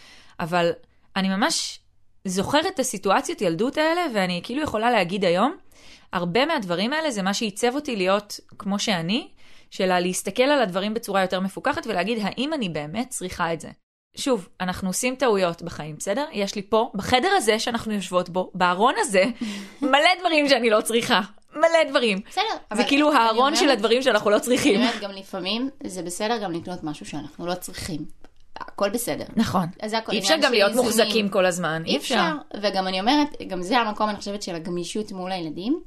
[0.40, 0.70] אבל
[1.16, 1.78] אני ממש
[2.24, 5.56] זוכרת את הסיטואציות ילדות האלה, ואני כאילו יכולה להגיד היום,
[6.12, 9.28] הרבה מהדברים האלה זה מה שעיצב אותי להיות כמו שאני,
[9.70, 13.68] של להסתכל על הדברים בצורה יותר מפוקחת ולהגיד, האם אני באמת צריכה את זה?
[14.14, 16.24] שוב, אנחנו עושים טעויות בחיים, בסדר?
[16.32, 19.24] יש לי פה, בחדר הזה שאנחנו יושבות בו, בארון הזה,
[19.82, 21.20] מלא דברים שאני לא צריכה.
[21.56, 22.20] מלא דברים.
[22.30, 22.42] בסדר.
[22.74, 24.80] זה כאילו אני הארון אומרת- של הדברים שאנחנו לא אני צריכים.
[24.80, 28.04] אומרת, גם לפעמים זה בסדר גם לקנות משהו שאנחנו לא צריכים.
[28.56, 29.24] הכל בסדר.
[29.36, 29.66] נכון.
[29.82, 30.90] אז הכל אי אפשר גם להיות איזונים.
[30.90, 31.82] מוחזקים כל הזמן.
[31.86, 32.32] אי אפשר.
[32.62, 35.80] וגם אני אומרת, גם זה המקום, אני חושבת, של הגמישות מול הילדים.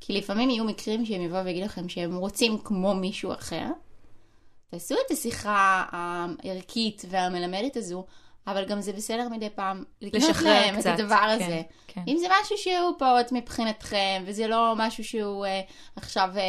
[0.00, 3.64] כי לפעמים יהיו מקרים שהם יבואו ויגידו לכם שהם רוצים כמו מישהו אחר.
[4.74, 8.04] תעשו את השיחה הערכית והמלמדת הזו,
[8.46, 11.62] אבל גם זה בסדר מדי פעם לקנות לשחרר להם קצת, את הדבר כן, הזה.
[11.88, 12.00] כן.
[12.08, 15.60] אם זה משהו שהוא פעוט מבחינתכם, וזה לא משהו שהוא אה,
[15.96, 16.42] עכשיו אה,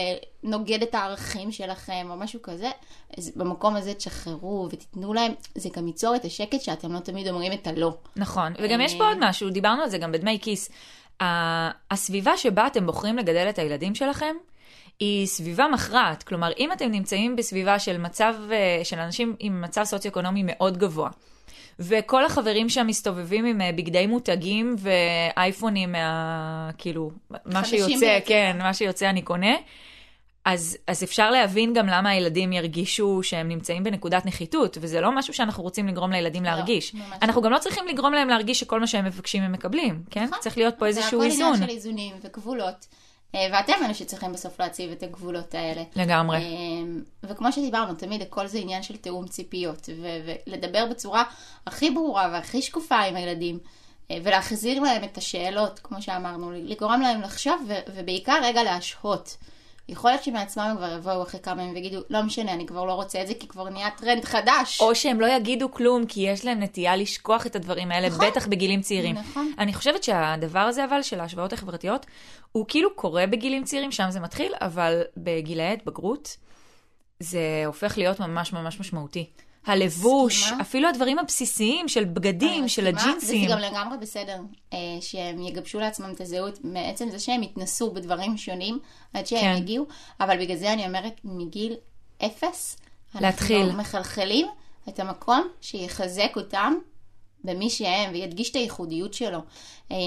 [0.44, 2.70] נוגד את הערכים שלכם, או משהו כזה,
[3.18, 7.54] אז במקום הזה תשחררו ותיתנו להם, זה גם ייצור את השקט שאתם לא תמיד אומרים
[7.54, 7.98] את הלא.
[8.16, 10.70] נכון, וגם יש פה עוד משהו, דיברנו על זה גם בדמי כיס.
[11.92, 14.36] הסביבה שבה אתם בוחרים לגדל את הילדים שלכם,
[15.00, 16.24] היא סביבה מכרעת.
[16.24, 21.10] כלומר, אם אתם נמצאים בסביבה של מצב, אה, של אנשים עם מצב סוציו-אקונומי מאוד גבוה,
[21.80, 26.70] וכל החברים שם מסתובבים עם אה, בגדי מותגים ואייפונים מה...
[26.78, 27.12] כאילו,
[27.46, 28.20] מה שיוצא, ביותר.
[28.26, 29.56] כן, מה שיוצא אני קונה.
[30.46, 35.34] אז, אז אפשר להבין גם למה הילדים ירגישו שהם נמצאים בנקודת נחיתות, וזה לא משהו
[35.34, 36.94] שאנחנו רוצים לגרום לילדים להרגיש.
[36.94, 40.24] ממש אנחנו גם לא צריכים לגרום להם להרגיש שכל מה שהם מבקשים הם מקבלים, כן?
[40.24, 40.40] נכון.
[40.40, 41.46] צריך להיות פה איזשהו זה איזון.
[41.46, 42.88] הכל עניין של איזונים וגבולות,
[43.34, 45.84] ואתם אלה שצריכים בסוף להציב את הגבולות האלה.
[45.96, 46.38] לגמרי.
[46.38, 49.90] אמ, וכמו שדיברנו, תמיד הכל זה עניין של תיאום ציפיות,
[50.48, 51.24] ולדבר בצורה
[51.68, 53.60] הכי ברורה והכי שקופה עם הילדים,
[54.12, 59.38] אה, ולהחזיר להם את השאלות, כמו שאמרנו, לגרום להם לחשוב, ובעיקר רגע להשהות.
[59.89, 62.93] יכול להיות שמעצמם הם כבר יבואו אחרי כמה ימים ויגידו, לא משנה, אני כבר לא
[62.93, 64.82] רוצה את זה, כי כבר נהיה טרנד חדש.
[64.82, 68.26] או שהם לא יגידו כלום, כי יש להם נטייה לשכוח את הדברים האלה, נכון.
[68.28, 69.15] בטח בגילים צעירים.
[69.15, 69.52] נכון.
[69.60, 72.06] אני חושבת שהדבר הזה, אבל, של ההשוואות החברתיות,
[72.52, 76.38] הוא כאילו קורה בגילים צעירים, שם זה מתחיל, אבל בגילאי התבגרות,
[77.19, 79.30] זה הופך להיות ממש ממש משמעותי.
[79.65, 80.62] הלבוש, מסכימה.
[80.62, 83.45] אפילו הדברים הבסיסיים של בגדים, אני של הג'ינסים.
[83.45, 84.41] וזה גם לגמרי בסדר
[84.73, 88.80] אה, שהם יגבשו לעצמם את הזהות מעצם זה שהם יתנסו בדברים שונים
[89.13, 89.56] עד שהם כן.
[89.58, 89.86] יגיעו,
[90.19, 91.75] אבל בגלל זה אני אומרת מגיל
[92.25, 92.78] אפס,
[93.21, 93.62] להתחיל.
[93.62, 94.47] אנחנו מחלחלים
[94.89, 96.73] את המקום שיחזק אותם
[97.43, 99.39] במי שהם וידגיש את הייחודיות שלו.
[99.91, 99.97] אה,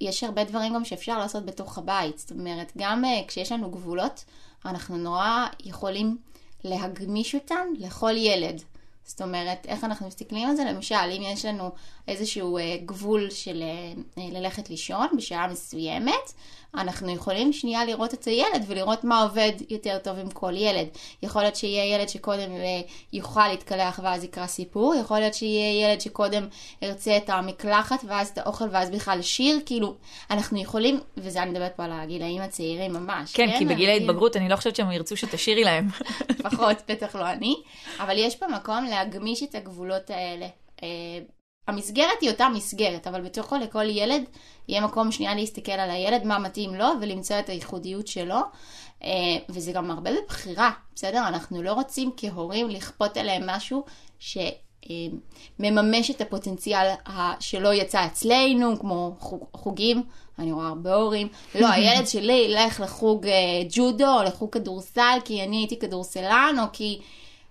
[0.00, 4.24] יש הרבה דברים גם שאפשר לעשות בתוך הבית, זאת אומרת, גם אה, כשיש לנו גבולות,
[4.64, 6.18] אנחנו נורא יכולים
[6.66, 8.62] להגמיש אותם לכל ילד.
[9.06, 10.64] זאת אומרת, איך אנחנו מסתכלים על זה?
[10.64, 11.70] למשל, אם יש לנו
[12.08, 16.32] איזשהו אה, גבול של אה, אה, ללכת לישון בשעה מסוימת,
[16.74, 20.86] אנחנו יכולים שנייה לראות את הילד ולראות מה עובד יותר טוב עם כל ילד.
[21.22, 22.50] יכול להיות שיהיה ילד שקודם
[23.12, 26.48] יוכל להתקלח ואז יקרא סיפור, יכול להיות שיהיה ילד שקודם
[26.82, 29.94] ירצה את המקלחת ואז את האוכל ואז בכלל שיר, כאילו,
[30.30, 33.32] אנחנו יכולים, וזה אני מדברת פה על הגילאים הצעירים ממש.
[33.32, 35.88] כן, כי בגיל ההתבגרות אני לא חושבת שהם ירצו שתשאירי להם.
[36.30, 37.56] לפחות, בטח לא אני,
[37.98, 40.46] אבל יש פה מקום להגמיש את הגבולות האלה.
[40.82, 40.88] אה,
[41.68, 44.22] המסגרת היא אותה מסגרת, אבל בתוכו לכל ילד
[44.68, 48.38] יהיה מקום שנייה להסתכל על הילד, מה מתאים לו, ולמצוא את הייחודיות שלו.
[49.04, 49.10] אה,
[49.48, 51.28] וזה גם הרבה בבחירה, בסדר?
[51.28, 53.84] אנחנו לא רוצים כהורים לכפות עליהם משהו
[55.58, 56.90] שמממש את הפוטנציאל
[57.40, 60.02] שלא יצא אצלנו, כמו חוג, חוגים.
[60.38, 61.28] אני רואה הרבה הורים.
[61.60, 63.32] לא, הילד שלי ילך לחוג אה,
[63.68, 67.00] ג'ודו או לחוג כדורסל כי אני הייתי כדורסלן, או כי...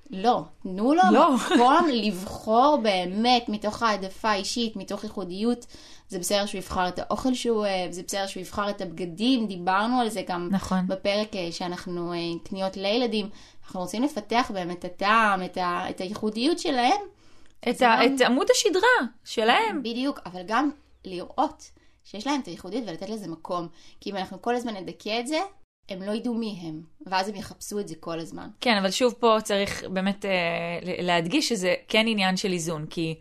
[0.10, 1.36] לא, תנו לו לא.
[1.36, 5.65] מקום לבחור באמת מתוך העדפה אישית, מתוך ייחודיות.
[6.10, 10.00] זה בסדר שהוא יבחר את האוכל שהוא אוהב, זה בסדר שהוא יבחר את הבגדים, דיברנו
[10.00, 10.88] על זה גם נכון.
[10.88, 13.30] בפרק אה, שאנחנו אה, קניות לילדים.
[13.65, 16.98] אנחנו רוצים לפתח בהם את הטעם, את, ה, את הייחודיות שלהם,
[17.70, 19.84] את ה- גם- את עמוד השדרה שלהם.
[19.84, 20.70] בדיוק, אבל גם
[21.06, 21.72] לראות
[22.04, 23.68] שיש להם את הייחודיות ולתת לזה מקום.
[24.02, 25.39] כי אם אנחנו כל הזמן נדכא את זה,
[25.89, 28.48] הם לא ידעו מי הם, ואז הם יחפשו את זה כל הזמן.
[28.62, 30.32] כן, אבל שוב פה צריך באמת אה,
[31.02, 33.15] להדגיש שזה כן עניין של איזון, כי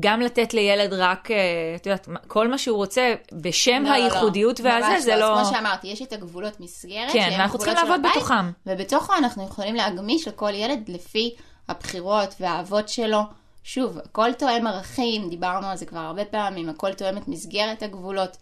[0.00, 1.36] גם לתת לילד רק, אה,
[1.76, 5.40] את יודעת, כל מה שהוא רוצה בשם לא, לא, הייחודיות לא, והזה, זה לא...
[5.40, 8.50] אז כמו שאמרתי, יש את הגבולות מסגרת, כן, ואנחנו צריכים לעבוד הבית, בתוכם.
[8.66, 11.34] ובתוכו אנחנו יכולים להגמיש לכל ילד לפי
[11.68, 13.20] הבחירות והאהבות שלו.
[13.64, 18.36] שוב, הכל תואם ערכים, דיברנו על זה כבר הרבה פעמים, הכל תואם את מסגרת הגבולות.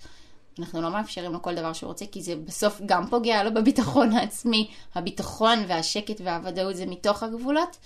[0.59, 4.13] אנחנו לא מאפשרים לו כל דבר שהוא רוצה, כי זה בסוף גם פוגע לו בביטחון
[4.13, 4.71] העצמי.
[4.95, 7.77] הביטחון והשקט והוודאות זה מתוך הגבולות,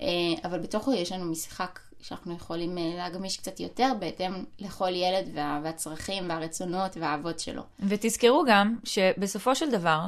[0.00, 0.06] אה,
[0.44, 5.60] אבל בתוכו יש לנו משחק שאנחנו יכולים אה, להגמיש קצת יותר בהתאם לכל ילד וה-
[5.64, 7.62] והצרכים והרצונות והאהבות שלו.
[7.80, 10.00] ותזכרו גם שבסופו של דבר,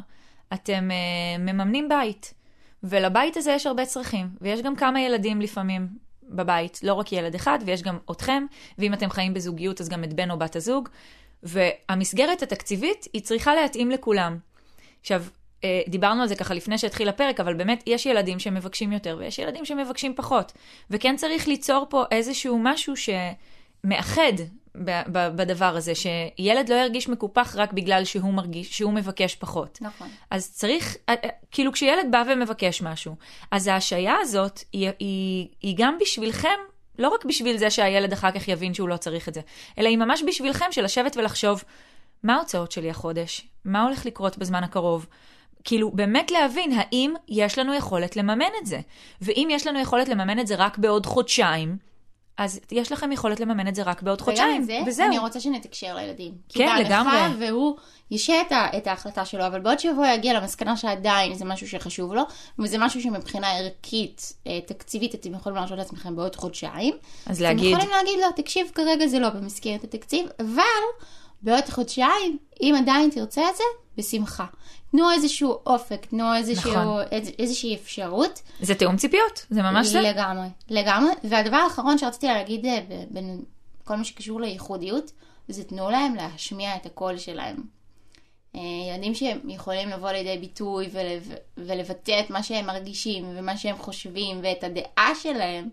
[0.53, 2.35] אתם uh, מממנים בית,
[2.83, 5.89] ולבית הזה יש הרבה צרכים, ויש גם כמה ילדים לפעמים
[6.23, 8.47] בבית, לא רק ילד אחד, ויש גם אתכם,
[8.79, 10.89] ואם אתם חיים בזוגיות, אז גם את בן או בת הזוג.
[11.45, 14.39] והמסגרת התקציבית, היא צריכה להתאים לכולם.
[15.01, 15.25] עכשיו,
[15.65, 19.39] אה, דיברנו על זה ככה לפני שהתחיל הפרק, אבל באמת יש ילדים שמבקשים יותר ויש
[19.39, 20.53] ילדים שמבקשים פחות.
[20.91, 24.33] וכן צריך ליצור פה איזשהו משהו שמאחד
[25.07, 29.79] בדבר הזה, שילד לא ירגיש מקופח רק בגלל שהוא מרגיש, שהוא מבקש פחות.
[29.81, 30.09] נכון.
[30.31, 33.17] אז צריך, אה, אה, כאילו כשילד בא ומבקש משהו,
[33.51, 36.59] אז ההשעיה הזאת היא, היא, היא גם בשבילכם,
[36.99, 39.41] לא רק בשביל זה שהילד אחר כך יבין שהוא לא צריך את זה,
[39.79, 41.65] אלא היא ממש בשבילכם של לשבת ולחשוב,
[42.23, 43.49] מה ההוצאות שלי החודש?
[43.65, 45.07] מה הולך לקרות בזמן הקרוב?
[45.65, 48.81] כאילו, באמת להבין האם יש לנו יכולת לממן את זה.
[49.21, 51.77] ואם יש לנו יכולת לממן את זה רק בעוד חודשיים,
[52.39, 55.07] אז יש לכם יכולת לממן את זה רק בעוד חודשיים, וגם את זה, וזהו.
[55.07, 56.33] אני רוצה שנתקשר לילדים.
[56.49, 57.47] כי כן, בהנחה לגמרי.
[57.47, 57.77] והוא
[58.11, 62.23] ישעה את, את ההחלטה שלו, אבל בעוד שבוע יגיע למסקנה שעדיין זה משהו שחשוב לו,
[62.59, 66.95] וזה משהו שמבחינה ערכית, אה, תקציבית, אתם יכולים להרשות לעצמכם בעוד חודשיים.
[67.27, 70.63] אז אתם להגיד, יכולים להגיד לו, תקשיב, כרגע זה לא במסגרת התקציב, אבל
[71.45, 73.65] בעוד חודשיים, אם עדיין תרצה את זה,
[73.97, 74.47] בשמחה.
[74.91, 77.03] תנו איזשהו אופק, תנו איזשהו, נכון.
[77.11, 78.43] איז, איזושהי אפשרות.
[78.61, 80.01] זה תיאום ציפיות, זה ממש זה.
[80.01, 81.11] לגמרי, לגמרי.
[81.25, 82.81] והדבר האחרון שרציתי להגיד אה,
[83.11, 83.43] בין
[83.85, 85.13] כל מה שקשור לייחודיות,
[85.49, 87.57] זה תנו להם להשמיע את הקול שלהם.
[88.57, 93.79] אה, ילדים שהם יכולים לבוא לידי ביטוי ולב, ולבטא את מה שהם מרגישים ומה שהם
[93.79, 95.69] חושבים ואת הדעה שלהם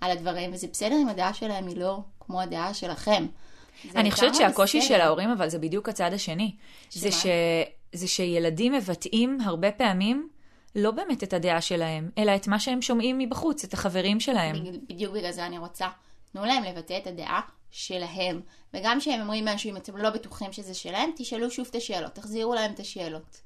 [0.00, 3.26] על הדברים, וזה בסדר אם הדעה שלהם היא לא כמו הדעה שלכם.
[3.96, 4.88] אני חושבת שהקושי בסדר.
[4.88, 6.54] של ההורים, אבל זה בדיוק הצד השני.
[6.90, 7.12] זה?
[7.12, 7.26] ש...
[7.92, 10.28] זה שילדים מבטאים הרבה פעמים
[10.76, 14.56] לא באמת את הדעה שלהם, אלא את מה שהם שומעים מבחוץ, את החברים שלהם.
[14.88, 15.88] בדיוק בגלל זה אני רוצה.
[16.32, 18.40] תנו להם לבטא את הדעה שלהם.
[18.74, 22.54] וגם כשהם אומרים משהו, אם אתם לא בטוחים שזה שלהם, תשאלו שוב את השאלות, תחזירו
[22.54, 23.40] להם את השאלות.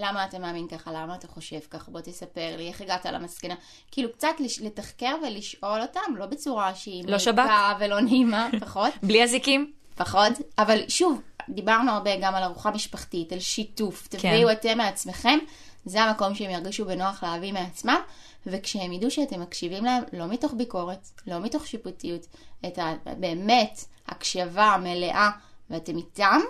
[0.00, 0.92] למה אתה מאמין ככה?
[0.92, 1.90] למה אתה חושב ככה?
[1.90, 3.54] בוא תספר לי, איך הגעת למסקנה?
[3.90, 7.36] כאילו, קצת לתחקר ולשאול אותם, לא בצורה שהיא לא שב"כ.
[7.38, 8.92] מעיקה ולא נעימה, פחות.
[9.02, 9.72] בלי אזיקים?
[9.94, 14.18] פחות, אבל שוב, דיברנו הרבה גם על ארוחה משפחתית, על שיתוף, כן.
[14.18, 15.38] תביאו אתם מעצמכם,
[15.84, 18.00] זה המקום שהם ירגישו בנוח להביא מעצמם,
[18.46, 22.26] וכשהם ידעו שאתם מקשיבים להם, לא מתוך ביקורת, לא מתוך שיפוטיות,
[22.66, 22.94] את ה...
[23.18, 25.30] באמת הקשבה מלאה,
[25.70, 26.40] ואתם איתם,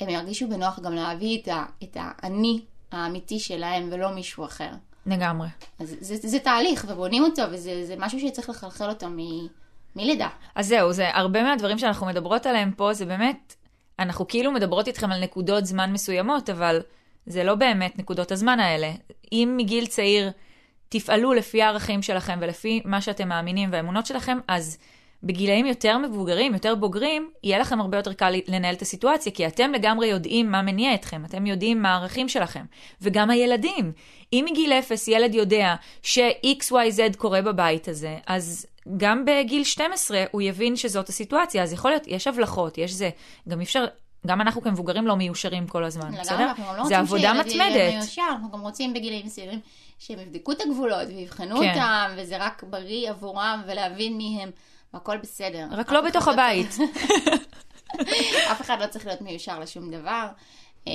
[0.00, 1.64] הם ירגישו בנוח גם להביא את, ה...
[1.82, 2.60] את האני
[2.92, 4.70] האמיתי שלהם ולא מישהו אחר.
[5.06, 5.48] לגמרי.
[5.78, 9.16] אז זה, זה, זה תהליך, ובונים אותו, וזה זה משהו שצריך לחלחל אותו מ...
[9.96, 10.28] מלידה.
[10.54, 13.54] אז זהו, זה הרבה מהדברים שאנחנו מדברות עליהם פה, זה באמת,
[13.98, 16.80] אנחנו כאילו מדברות איתכם על נקודות זמן מסוימות, אבל
[17.26, 18.92] זה לא באמת נקודות הזמן האלה.
[19.32, 20.30] אם מגיל צעיר
[20.88, 24.78] תפעלו לפי הערכים שלכם ולפי מה שאתם מאמינים והאמונות שלכם, אז
[25.22, 29.72] בגילאים יותר מבוגרים, יותר בוגרים, יהיה לכם הרבה יותר קל לנהל את הסיטואציה, כי אתם
[29.72, 32.64] לגמרי יודעים מה מניע אתכם, אתם יודעים מה הערכים שלכם.
[33.02, 33.92] וגם הילדים.
[34.32, 38.66] אם מגיל אפס ילד יודע ש-XYZ קורה בבית הזה, אז
[38.96, 43.10] גם בגיל 12 הוא יבין שזאת הסיטואציה, אז יכול להיות, יש הבלחות, יש זה.
[43.48, 43.86] גם אי אפשר,
[44.26, 46.44] גם אנחנו כמבוגרים לא מיושרים כל הזמן, לגמרי, בסדר?
[46.44, 47.94] אנחנו גם לא זה רוצים עבודה מתמדת.
[47.94, 49.60] מיושר, אנחנו גם רוצים בגילאים מסוימים
[49.98, 51.68] שהם יבדקו את הגבולות ויבחנו כן.
[51.68, 54.50] אותם, וזה רק בריא עבורם ולהבין מי הם,
[54.94, 55.66] והכל בסדר.
[55.70, 56.76] רק לא בתוך הבית.
[58.52, 60.28] אף אחד לא צריך להיות מיושר לשום דבר.
[60.88, 60.92] אה,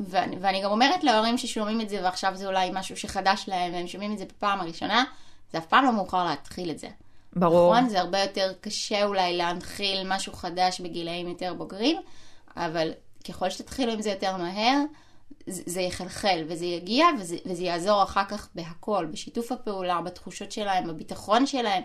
[0.00, 3.86] ואני, ואני גם אומרת להורים ששומעים את זה ועכשיו זה אולי משהו שחדש להם והם
[3.86, 5.04] שומעים את זה בפעם הראשונה,
[5.52, 6.88] זה אף פעם לא מאוחר להתחיל את זה.
[7.36, 7.74] ברור.
[7.74, 7.88] נכון?
[7.88, 11.96] זה הרבה יותר קשה אולי להנחיל משהו חדש בגילאים יותר בוגרים,
[12.56, 12.92] אבל
[13.28, 14.78] ככל שתתחילו עם זה יותר מהר,
[15.46, 20.88] זה, זה יחלחל וזה יגיע וזה, וזה יעזור אחר כך בהכל, בשיתוף הפעולה, בתחושות שלהם,
[20.88, 21.82] בביטחון שלהם,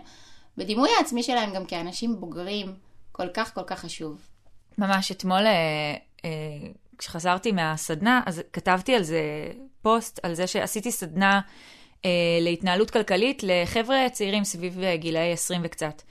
[0.60, 2.74] בדימוי העצמי שלהם גם כאנשים בוגרים,
[3.12, 4.20] כל כך כל כך חשוב.
[4.78, 5.94] ממש אתמול, אה,
[6.24, 6.30] אה,
[6.98, 9.22] כשחזרתי מהסדנה, אז כתבתי על זה
[9.82, 11.40] פוסט, על זה שעשיתי סדנה
[12.04, 16.02] אה, להתנהלות כלכלית לחבר'ה צעירים סביב אה, גילאי 20 וקצת.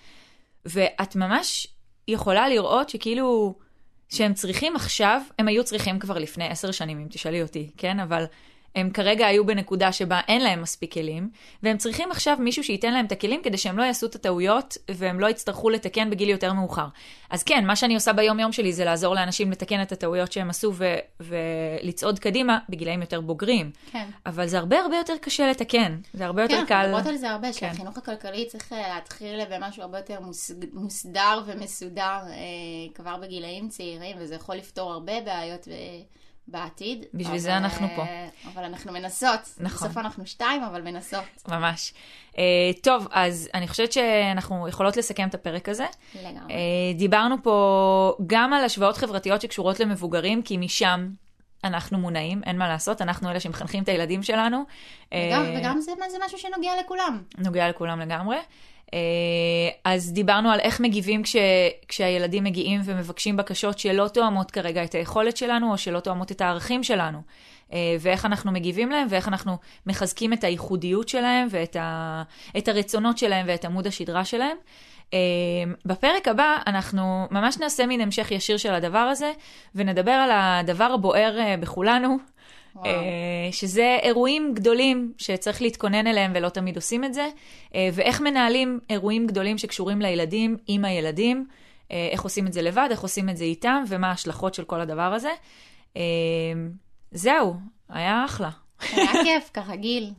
[0.66, 1.68] ואת ממש
[2.08, 3.56] יכולה לראות שכאילו,
[4.10, 8.00] שהם צריכים עכשיו, הם היו צריכים כבר לפני עשר שנים, אם תשאלי אותי, כן?
[8.00, 8.26] אבל
[8.76, 11.30] הם כרגע היו בנקודה שבה אין להם מספיק כלים,
[11.64, 15.20] והם צריכים עכשיו מישהו שייתן להם את הכלים כדי שהם לא יעשו את הטעויות והם
[15.20, 16.88] לא יצטרכו לתקן בגיל יותר מאוחר.
[17.30, 20.74] אז כן, מה שאני עושה ביום-יום שלי זה לעזור לאנשים לתקן את הטעויות שהם עשו
[20.74, 23.72] ו- ולצעוד קדימה בגילאים יותר בוגרים.
[23.92, 24.08] כן.
[24.26, 26.74] אבל זה הרבה הרבה יותר קשה לתקן, זה הרבה יותר כן, קל.
[26.74, 27.54] אנחנו מדברות על זה הרבה, כן.
[27.54, 34.18] שהחינוך הכלכלי צריך אה, להתחיל במשהו הרבה יותר מוס- מוסדר ומסודר אה, כבר בגילאים צעירים,
[34.20, 35.72] וזה יכול לפתור הרבה בעיות ב-
[36.52, 37.06] בעתיד.
[37.14, 38.02] בשביל אבל, זה אנחנו פה.
[38.02, 39.40] אה, אבל אנחנו מנסות.
[39.60, 39.88] נכון.
[39.88, 41.24] בסוף אנחנו שתיים, אבל מנסות.
[41.48, 41.94] ממש.
[42.32, 42.38] Uh,
[42.82, 45.86] טוב, אז אני חושבת שאנחנו יכולות לסכם את הפרק הזה.
[46.16, 46.54] לגמרי.
[46.54, 51.10] Uh, דיברנו פה גם על השוואות חברתיות שקשורות למבוגרים, כי משם
[51.64, 54.64] אנחנו מונעים, אין מה לעשות, אנחנו אלה שמחנכים את הילדים שלנו.
[55.14, 57.24] וגם, וגם זה, זה משהו שנוגע לכולם.
[57.38, 58.38] נוגע לכולם לגמרי.
[58.94, 59.00] אה,
[59.84, 61.36] אז דיברנו על איך מגיבים כש,
[61.88, 66.84] כשהילדים מגיעים ומבקשים בקשות שלא תואמות כרגע את היכולת שלנו, או שלא תואמות את הערכים
[66.84, 67.22] שלנו.
[67.74, 72.24] אה, ואיך אנחנו מגיבים להם, ואיך אנחנו מחזקים את הייחודיות שלהם, ואת ה,
[72.58, 74.58] את הרצונות שלהם ואת עמוד השדרה שלהם.
[75.10, 75.12] Uh,
[75.86, 79.32] בפרק הבא אנחנו ממש נעשה מין המשך ישיר של הדבר הזה,
[79.76, 82.18] ונדבר על הדבר הבוער בכולנו,
[82.84, 87.28] uh, שזה אירועים גדולים שצריך להתכונן אליהם ולא תמיד עושים את זה,
[87.70, 92.88] uh, ואיך מנהלים אירועים גדולים שקשורים לילדים עם הילדים, uh, איך עושים את זה לבד,
[92.92, 95.32] איך עושים את זה איתם, ומה ההשלכות של כל הדבר הזה.
[97.12, 97.56] זהו,
[97.90, 98.50] היה אחלה.
[98.92, 100.12] היה כיף, כרגיל.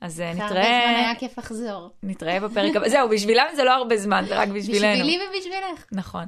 [0.00, 1.90] אז אה, אחרי הרבה נתראה, זמן היה כיף לחזור.
[2.02, 2.88] נתראה בפרק הבא.
[2.88, 4.92] זהו, בשבילם זה לא הרבה זמן, זה רק בשבילנו.
[4.94, 5.86] בשבילי ובשבילך.
[5.92, 6.24] נכון.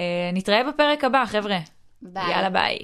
[0.00, 1.58] אה, נתראה בפרק הבא, חבר'ה.
[2.02, 2.30] ביי.
[2.30, 2.78] יאללה, ביי.